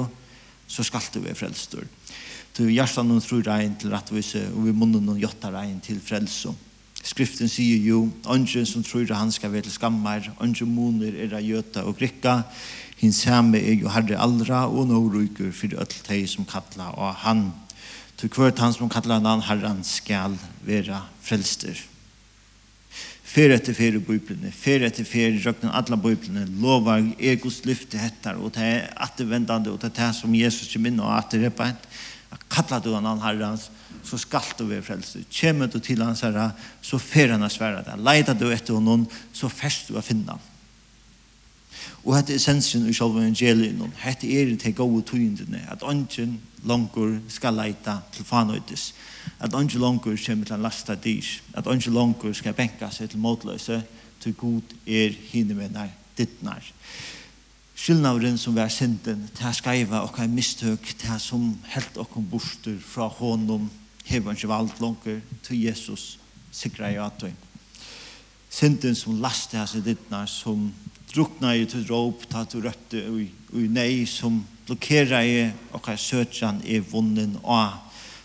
så 0.71 0.87
skal 0.87 1.03
du 1.15 1.25
være 1.25 1.39
frelster. 1.39 1.89
Tog 2.55 2.71
i 2.71 2.77
hjertan 2.77 3.11
og 3.11 3.25
tror 3.25 3.43
regn 3.49 3.75
til 3.81 3.91
rettvise, 3.95 4.47
og 4.55 4.71
i 4.71 4.77
munnen 4.77 5.11
og 5.11 5.19
jotta 5.19 5.51
regn 5.55 5.81
til 5.83 5.99
frelser. 5.99 6.55
Skriften 7.05 7.51
sier 7.53 7.83
jo, 7.85 8.07
«Ongen 8.25 8.65
som 8.67 8.85
tror 8.85 9.11
han 9.13 9.33
skal 9.33 9.53
være 9.53 9.67
til 9.67 9.77
skammer, 9.77 10.25
ongen 10.41 10.71
moner 10.73 11.13
er 11.21 11.35
av 11.37 11.45
gjøta 11.45 11.85
og 11.85 11.99
grikka, 11.99 12.39
hins 12.97 13.21
samme 13.27 13.61
er 13.61 13.77
jo 13.77 13.93
herre 13.93 14.17
allra 14.17 14.65
og 14.71 14.89
nå 14.89 15.03
ryker 15.13 15.53
for 15.53 15.77
ødel 15.77 16.07
de 16.09 16.23
som 16.31 16.49
kattler 16.49 16.97
av 16.97 17.19
han. 17.27 17.51
Til 18.17 18.31
hvert 18.33 18.63
han 18.63 18.73
som 18.73 18.89
kattler 18.89 19.21
han 19.21 19.45
herren 19.45 19.85
skal 19.85 20.39
være 20.65 21.03
frelster.» 21.25 21.91
Fer 23.35 23.51
etter 23.51 23.75
fer 23.75 23.97
i 23.99 24.01
bøyblene, 24.05 24.53
fer 24.55 24.85
etter 24.87 25.03
fer 25.09 25.33
i 25.35 25.41
røkken, 25.43 25.73
alle 25.75 25.97
bøyblene, 25.99 26.45
lovar, 26.63 27.03
er 27.19 27.41
Guds 27.43 27.65
lyfte 27.67 27.99
hettar, 27.99 28.39
og 28.39 28.53
det 28.55 28.63
er 28.63 28.93
attervendande, 29.03 29.73
og 29.73 29.81
det 29.83 29.91
er 29.91 29.97
det 29.97 30.11
som 30.21 30.37
Jesus 30.39 30.71
kommer 30.71 30.93
inn 30.93 31.01
og 31.03 31.11
atterrepa 31.17 31.67
hent 31.73 31.89
kallar 32.51 32.83
du 32.83 32.93
han 32.95 33.21
herrens, 33.23 33.71
så 34.05 34.19
skal 34.21 34.55
du 34.59 34.67
være 34.69 34.83
frelst. 34.83 35.19
Kjemmer 35.31 35.71
du 35.71 35.79
til 35.79 36.03
hans 36.03 36.25
herre, 36.27 36.51
så 36.83 36.99
fer 36.99 37.33
han 37.33 37.45
svære 37.51 37.85
deg. 37.87 38.03
Leida 38.03 38.35
du 38.37 38.51
etter 38.53 38.77
honom, 38.77 39.07
så 39.33 39.49
fest 39.49 39.89
du 39.89 39.99
å 39.99 40.05
finne. 40.05 40.37
Og 42.05 42.15
dette 42.17 42.35
er 42.35 42.41
essensen 42.41 42.85
i 42.89 42.95
selve 42.97 43.23
evangelien. 43.23 43.81
Dette 44.03 44.29
er 44.29 44.53
det 44.53 44.75
gode 44.77 45.03
tøyendene, 45.09 45.63
at 45.73 45.83
ånden 45.83 46.39
langer 46.69 47.19
skal 47.33 47.57
leite 47.57 47.97
til 48.13 48.29
fanøytes. 48.29 48.93
At 49.41 49.55
ånden 49.55 49.81
langer 49.81 50.17
kommer 50.27 50.45
til 50.45 50.57
en 50.57 50.65
lasta 50.65 50.95
dyr. 50.95 51.29
At 51.55 51.67
ånden 51.67 51.97
langer 51.97 52.33
skal 52.33 52.57
benka 52.57 52.91
seg 52.93 53.11
til 53.11 53.25
motløse, 53.25 53.83
til 54.21 54.37
god 54.41 54.77
er 54.87 55.17
hinne 55.33 55.55
med 55.55 55.77
dittnar. 56.17 56.65
Skillnavren 57.75 58.39
som 58.39 58.55
var 58.55 58.71
synden, 58.71 59.25
til 59.35 59.49
å 59.51 59.55
skrive 59.55 59.99
og 60.07 60.19
en 60.23 60.35
mistøk, 60.35 60.93
til 60.95 61.11
er 61.11 61.19
som 61.19 61.49
helt 61.73 61.97
og 61.99 62.07
kom 62.13 62.27
borster 62.31 62.77
fra 62.79 63.09
hånden, 63.11 63.67
hever 64.07 64.37
ikke 64.37 64.51
valgt 64.51 64.79
langer 64.83 65.19
til 65.43 65.65
Jesus, 65.65 66.19
sikra 66.55 66.93
i 66.93 67.01
atøy. 67.03 67.33
Synden 68.55 68.95
som 68.95 69.19
laste 69.19 69.59
hans 69.59 69.75
i 69.75 69.83
dittna, 69.83 70.23
som 70.31 70.69
drukna 71.11 71.57
i 71.59 71.67
til 71.67 71.83
råp, 71.89 72.29
ta 72.31 72.45
til 72.47 72.63
røtte 72.63 73.03
og 73.11 73.59
i 73.59 73.67
nei, 73.67 74.05
som 74.07 74.39
blokkera 74.69 75.25
i 75.27 75.41
og 75.75 75.83
hva 75.83 75.97
søtjan 75.99 76.63
er 76.63 76.85
vunnen 76.93 77.41
og 77.43 77.81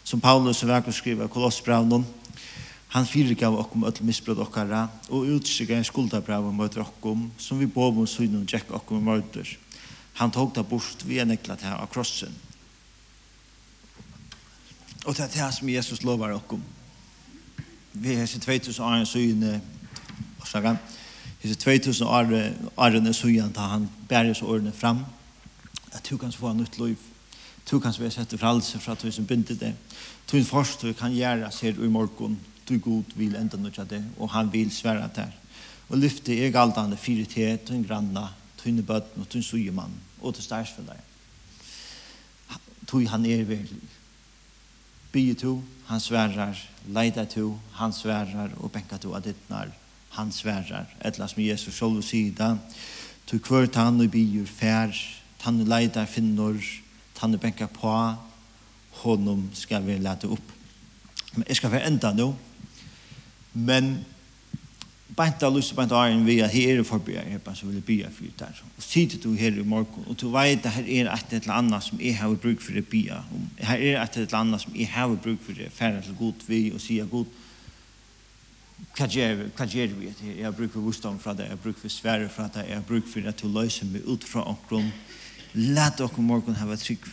Som 0.09 0.21
Paulus 0.21 0.63
og 0.63 0.69
Verkos 0.71 0.95
skriver 0.97 1.27
i 1.27 1.29
Kolossbraunen, 1.29 2.05
Han 2.89 3.05
fyrirgav 3.05 3.53
okkom 3.59 3.85
öll 3.85 4.01
misbrot 4.01 4.39
okkara 4.41 4.87
og 5.13 5.27
utskikka 5.35 5.77
en 5.77 5.85
skuldabrav 5.85 6.47
møter 6.53 6.81
okkom 6.81 7.27
som 7.37 7.59
vi 7.59 7.67
bov 7.69 7.99
om 8.01 8.07
synum 8.09 8.47
tjekk 8.49 8.71
okkom 8.73 9.09
i. 9.09 9.57
Han 10.19 10.31
tog 10.31 10.55
da 10.55 10.63
bort 10.63 11.05
vi 11.05 11.19
en 11.19 11.31
eklat 11.31 11.61
til 11.61 11.69
av 11.69 11.87
krossen. 11.93 12.33
Og 15.05 15.15
det 15.15 15.23
er 15.23 15.35
det 15.35 15.53
som 15.55 15.69
Jesus 15.69 16.03
lovar 16.03 16.33
okkom. 16.33 16.63
Vi 17.93 18.15
har 18.15 18.25
sin 18.25 18.41
2000 18.41 18.83
åren 18.85 19.05
syne 19.05 19.61
orsaka. 20.41 20.75
Hese 21.39 21.55
2000 21.55 22.07
åren 22.07 23.13
syne 23.13 23.53
ta 23.53 23.61
han 23.61 23.89
bæres 24.09 24.41
årene 24.41 24.71
fram. 24.71 25.05
At 25.93 26.09
du 26.09 26.17
kan 26.17 26.31
få 26.31 26.53
nytt 26.53 26.79
liv. 26.79 26.97
Du 27.71 27.79
kan 27.79 27.93
få 27.93 28.09
sette 28.09 28.37
fralse 28.37 28.79
fra 28.79 28.91
at 28.91 29.01
du 29.01 29.11
som 29.11 29.25
bindet 29.25 29.59
det. 29.59 29.75
Du 30.31 30.37
kan 30.37 30.45
forstå 30.45 30.93
kan 30.93 31.13
gjøre 31.13 31.51
seg 31.51 31.77
i 31.77 31.87
morgen 31.87 32.39
du 32.69 32.77
god 32.79 33.15
vil 33.15 33.35
enda 33.35 33.57
nødja 33.57 33.83
det, 33.83 34.03
og 34.19 34.29
han 34.31 34.53
vil 34.53 34.71
svære 34.71 35.09
der. 35.15 35.31
Og 35.89 35.97
lyfte 35.97 36.35
er 36.45 36.51
galtande 36.53 36.97
fire 36.97 37.25
til 37.25 37.57
te, 37.65 37.73
en 37.73 37.85
granna, 37.87 38.27
tunne 38.61 38.83
bøtten 38.85 39.21
og 39.21 39.29
tunn 39.29 39.43
sujemann, 39.43 39.93
og 40.21 40.35
til 40.35 40.43
stærsfølger. 40.43 41.05
Han 43.09 43.25
er 43.25 43.43
veldig. 43.43 43.89
Bygge 45.11 45.33
to, 45.33 45.63
han 45.87 45.99
sværer, 45.99 46.57
leida 46.87 47.25
to, 47.25 47.59
han 47.73 47.93
sværer, 47.93 48.49
og 48.57 48.71
benka 48.71 48.97
to 48.97 49.13
av 49.17 49.23
ditt 49.25 49.49
nær, 49.49 49.71
han 50.13 50.31
sværar. 50.31 50.89
Etla 51.05 51.27
som 51.27 51.41
Jesus 51.41 51.73
sjål 51.77 51.97
og 51.97 52.03
sida, 52.03 52.57
to 53.25 53.37
kvart 53.37 53.77
han 53.77 54.01
og 54.01 54.11
bygge 54.11 54.45
fær, 54.45 54.93
tannu 55.41 55.65
leida 55.65 56.05
finner, 56.05 56.57
tannu 57.17 57.37
benka 57.37 57.65
på, 57.65 57.95
honom 59.01 59.49
skal 59.53 59.85
vi 59.85 59.97
lete 59.97 60.29
opp. 60.29 60.53
Men 61.35 61.45
jeg 61.47 61.57
skal 61.57 61.71
være 61.71 61.87
enda 61.89 62.13
nå, 62.13 62.31
Men 63.53 64.05
bænt 65.17 65.43
av 65.43 65.55
lyst, 65.55 65.75
bænt 65.75 65.91
av 65.95 66.25
vi 66.25 66.39
at 66.45 66.53
her 66.53 66.79
er 66.79 66.87
forberedt 66.87 67.27
her, 67.27 67.55
så 67.55 67.67
vil 67.67 67.79
jeg 67.79 67.85
bia 67.87 68.09
for 68.13 68.27
det 68.27 68.39
der. 68.39 68.61
Og 68.77 68.83
tid 68.83 69.17
du 69.23 69.33
her 69.33 69.51
i 69.51 69.65
morgen, 69.65 70.05
og 70.07 70.17
du 70.21 70.29
vet 70.31 70.65
at 70.65 70.77
her 70.77 70.87
er 70.87 71.11
et 71.13 71.33
eller 71.41 71.53
annet 71.57 71.83
som 71.83 71.99
jeg 72.01 72.17
har 72.17 72.35
bruk 72.35 72.61
for 72.61 72.77
det 72.77 72.87
bia 72.87 73.21
om. 73.33 73.49
Her 73.57 73.77
er 73.77 74.01
et 74.03 74.17
eller 74.17 74.39
annet 74.39 74.61
som 74.61 74.75
jeg 74.75 74.87
har 74.93 75.15
bruk 75.15 75.43
for 75.45 75.57
det, 75.57 75.71
færre 75.71 76.01
til 76.01 76.15
god 76.19 76.47
vi 76.47 76.71
og 76.73 76.81
sier 76.81 77.09
god, 77.09 77.25
hva 78.95 79.07
gjør 79.07 79.35
vi, 79.35 79.95
vi 79.99 80.09
at 80.09 80.21
jeg 80.23 80.45
har 80.45 80.55
bruk 80.55 80.71
for 80.73 80.83
vustom 80.83 81.19
fra 81.19 81.33
det, 81.33 81.47
jeg 81.47 81.55
har 81.57 81.63
bruk 81.63 81.79
for 81.79 81.91
svære 81.91 82.29
fra 82.29 82.47
det, 82.53 82.67
jeg 82.67 82.77
har 82.77 82.87
bruk 82.87 83.07
for 83.07 83.27
at 83.27 83.41
du 83.41 83.47
løser 83.47 83.89
meg 83.91 84.07
ut 84.07 84.23
fra 84.23 84.45
omkron. 84.47 84.91
Læt 85.53 85.99
dere 85.99 86.23
morgen 86.23 86.55
ha 86.55 86.67
vært 86.69 86.85
trygg 86.85 87.07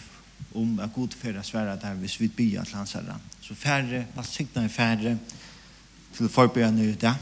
om 0.57 0.79
at 0.81 0.93
god 0.95 1.15
færre 1.17 1.43
svære 1.45 1.79
der 1.81 1.99
hvis 2.01 2.21
vi 2.21 2.29
bia 2.29 2.65
til 2.65 2.77
hans 2.77 2.93
herre. 2.93 3.19
Så 3.41 3.55
færre, 3.55 4.05
hva 4.15 4.25
sikna 4.27 4.67
færre, 4.69 5.17
til 6.17 6.29
forberedende 6.29 6.91
i 6.91 6.95
det. 6.95 7.15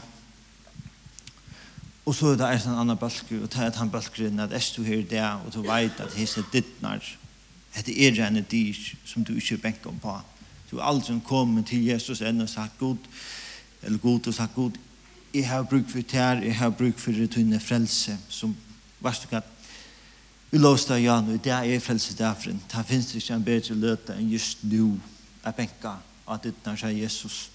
Og 2.05 2.15
så 2.15 2.27
er 2.27 2.37
det 2.37 2.65
en 2.65 2.79
annen 2.79 2.97
balker, 2.97 3.41
og 3.41 3.49
det 3.53 3.61
er 3.61 3.73
den 3.73 3.89
balkeren 3.89 4.39
at 4.39 4.53
er 4.53 4.71
du 4.75 4.83
her 4.83 4.97
i 4.97 5.07
det, 5.09 5.23
og 5.45 5.53
du 5.53 5.61
vet 5.61 5.99
at 5.99 6.13
hese 6.13 6.43
dittnar, 6.53 7.01
at 7.73 7.85
det 7.85 7.95
er 8.07 8.27
en 8.27 8.45
dyr 8.51 8.73
som 9.05 9.25
du 9.25 9.33
ikke 9.33 9.57
benker 9.57 9.89
om 9.89 9.99
på. 9.99 10.19
Du 10.71 10.77
er 10.77 10.83
aldri 10.83 11.19
kommet 11.25 11.65
til 11.65 11.85
Jesus 11.85 12.21
enn 12.21 12.41
og 12.41 12.49
sagt 12.49 12.77
god, 12.79 12.97
eller 13.81 13.97
god 13.97 14.27
og 14.27 14.33
sagt 14.33 14.55
god, 14.55 14.71
jeg 15.33 15.49
har 15.49 15.63
bruk 15.63 15.89
for 15.89 16.01
tær, 16.01 16.41
jeg 16.41 16.55
har 16.55 16.69
bruk 16.69 16.99
for 16.99 17.11
det 17.11 17.31
tunne 17.31 17.59
frelse, 17.59 18.17
som, 18.29 18.55
varst 19.01 19.23
du 19.23 19.27
katt, 19.27 19.51
Vi 20.55 20.59
lovst 20.61 20.91
av 20.93 21.01
Jan, 21.01 21.25
og 21.33 21.43
det 21.43 21.51
er 21.51 21.79
frelse 21.83 22.13
derfor. 22.15 22.53
Det 22.53 22.85
finnes 22.87 23.15
ikke 23.15 23.33
en 23.33 23.43
bedre 23.43 23.75
løte 23.75 24.13
enn 24.15 24.29
just 24.31 24.61
nu, 24.63 24.99
at 25.43 25.55
benker 25.57 25.97
at 26.31 26.43
ditt 26.45 26.55
dittnar 26.55 26.77
seg 26.79 26.95
Jesus. 26.95 27.49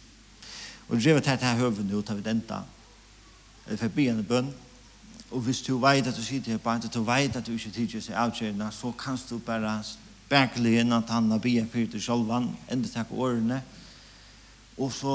Og 0.91 0.99
drevet 0.99 1.27
her 1.27 1.37
til 1.39 1.61
høven 1.61 1.87
nå, 1.87 2.03
tar 2.03 2.19
vi 2.19 2.27
den 2.27 2.43
da. 2.49 2.65
Eller 3.67 3.79
for 3.79 3.89
byen 3.95 4.25
bønn. 4.27 4.51
Og 5.31 5.41
hvis 5.47 5.63
du 5.63 5.77
vet 5.79 6.07
at 6.07 6.17
du 6.17 6.23
sitter 6.23 6.57
her 6.57 6.59
på 6.59 6.71
en, 6.71 6.83
du 6.83 7.03
vet 7.07 7.37
at 7.37 7.47
du 7.47 7.53
ikke 7.55 7.71
tidser 7.71 8.03
seg 8.03 8.17
avkjørende, 8.19 8.71
så 8.75 8.91
kan 8.99 9.19
du 9.31 9.39
bare 9.39 9.77
berkelig 10.31 10.81
inn 10.81 10.93
at 10.93 11.11
han 11.11 11.31
har 11.31 11.39
byen 11.39 11.69
fyrt 11.71 11.95
til 11.95 12.03
sjolvan, 12.03 12.51
enda 12.71 12.91
takk 12.91 13.13
årene. 13.15 13.61
Og 14.79 14.91
så 14.93 15.15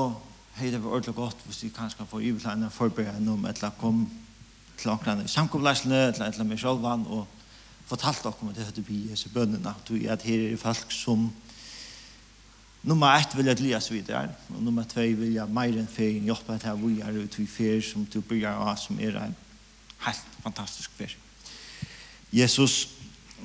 hei 0.56 0.72
det 0.72 0.80
var 0.84 0.96
ordentlig 0.96 1.16
godt 1.16 1.44
hvis 1.46 1.66
du 1.66 1.70
kanskje 1.76 2.08
får 2.08 2.24
ibetlagene 2.24 2.70
forberedende 2.72 3.34
om 3.34 3.46
et 3.46 3.58
eller 3.58 3.74
annet 3.74 3.82
kom 3.82 4.06
til 4.80 4.92
åkrene 4.92 5.26
i 5.28 5.32
samkomlæsene, 5.32 5.96
et 5.96 6.16
eller 6.16 6.30
annet 6.32 6.48
med 6.48 6.62
sjolvan, 6.62 7.04
og 7.08 7.28
fortalt 7.86 8.24
dere 8.24 8.40
om 8.42 8.50
at 8.50 8.56
det 8.56 8.66
hadde 8.70 8.84
byen, 8.88 9.18
så 9.20 9.30
bønnene, 9.34 9.76
at 9.76 9.90
du 9.90 9.98
er 10.00 10.14
at 10.16 10.24
her 10.24 10.54
er 10.54 10.58
folk 10.58 10.92
som 10.96 11.28
Nummer 12.86 13.18
ett 13.18 13.38
vil 13.38 13.46
jeg 13.46 13.60
lida 13.60 13.80
videre, 13.90 14.30
og 14.50 14.64
nummer 14.64 14.84
två 14.84 15.02
vil 15.02 15.34
jeg 15.34 15.50
mer 15.50 15.74
enn 15.74 15.88
ferien 15.90 16.26
jobba 16.26 16.58
til 16.58 16.68
att 16.68 16.80
vi 16.80 17.02
är 17.02 17.18
ute 17.18 17.44
i 17.44 17.48
färg 17.48 17.82
som 17.82 18.06
du 18.06 18.22
börjar 18.22 18.54
av, 18.54 18.76
som 18.76 19.00
er 19.00 19.16
en 19.18 19.36
helt 19.98 20.26
fantastisk 20.44 20.92
färg. 20.92 21.18
Jesus, 22.32 22.90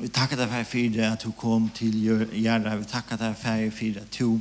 vi 0.00 0.09
tackar 0.09 0.37
dig 0.37 0.48
for 0.48 0.64
fyra 0.64 1.12
at 1.12 1.22
du 1.22 1.31
kom 1.31 1.70
til 1.74 1.94
Gärna. 2.33 2.76
Vi 2.76 2.85
tackar 2.85 3.16
dig 3.16 3.37
for 3.37 3.70
fyra 3.70 4.00
at 4.00 4.18
du 4.18 4.40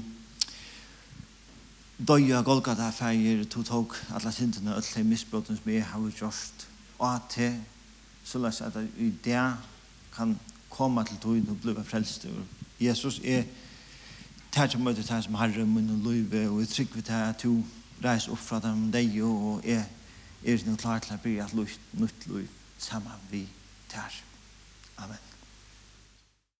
døya 2.07 2.41
Golgata 2.41 2.89
fægir, 2.89 3.43
du 3.43 3.63
tok 3.63 3.95
alle 4.15 4.31
syndina, 4.31 4.71
og 4.71 4.83
alle 4.95 5.03
misbrotene 5.03 5.57
som 5.57 5.71
jeg 5.71 5.85
har 5.85 6.11
gjort, 6.19 6.67
og 6.99 7.15
at 7.15 7.21
det 7.35 7.35
te, 7.35 7.63
såleis 8.23 8.61
at 8.61 8.73
i 8.97 9.13
det 9.23 9.53
kan 10.15 10.39
komme 10.69 11.05
til 11.05 11.17
tog 11.21 11.35
og 11.49 11.57
bli 11.61 11.83
frelst. 11.83 12.27
Jesus 12.79 13.21
er 13.23 13.43
takk 14.51 14.71
som 14.71 14.83
møter 14.83 15.05
takk 15.05 15.23
som 15.25 15.37
herre 15.39 15.65
munn 15.65 15.93
og 15.95 16.09
løyve, 16.09 16.45
og 16.49 16.61
jeg 16.63 16.73
trygg 16.73 16.95
vi 16.95 17.05
takk 17.11 17.33
at 17.35 17.43
du 17.43 17.63
reis 18.03 18.27
opp 18.31 18.41
fra 18.41 18.61
dem 18.63 18.89
deg, 18.91 19.15
og 19.23 19.65
jeg 19.65 19.85
er 20.45 20.67
nå 20.67 20.75
klar 20.79 21.03
til 21.03 21.17
å 21.17 21.23
bli 21.23 21.39
at 21.43 21.55
nytt 21.55 22.29
løyve 22.31 22.47
sammen 22.79 23.27
vi 23.31 23.43
takk. 23.91 24.23
Amen. 24.97 25.28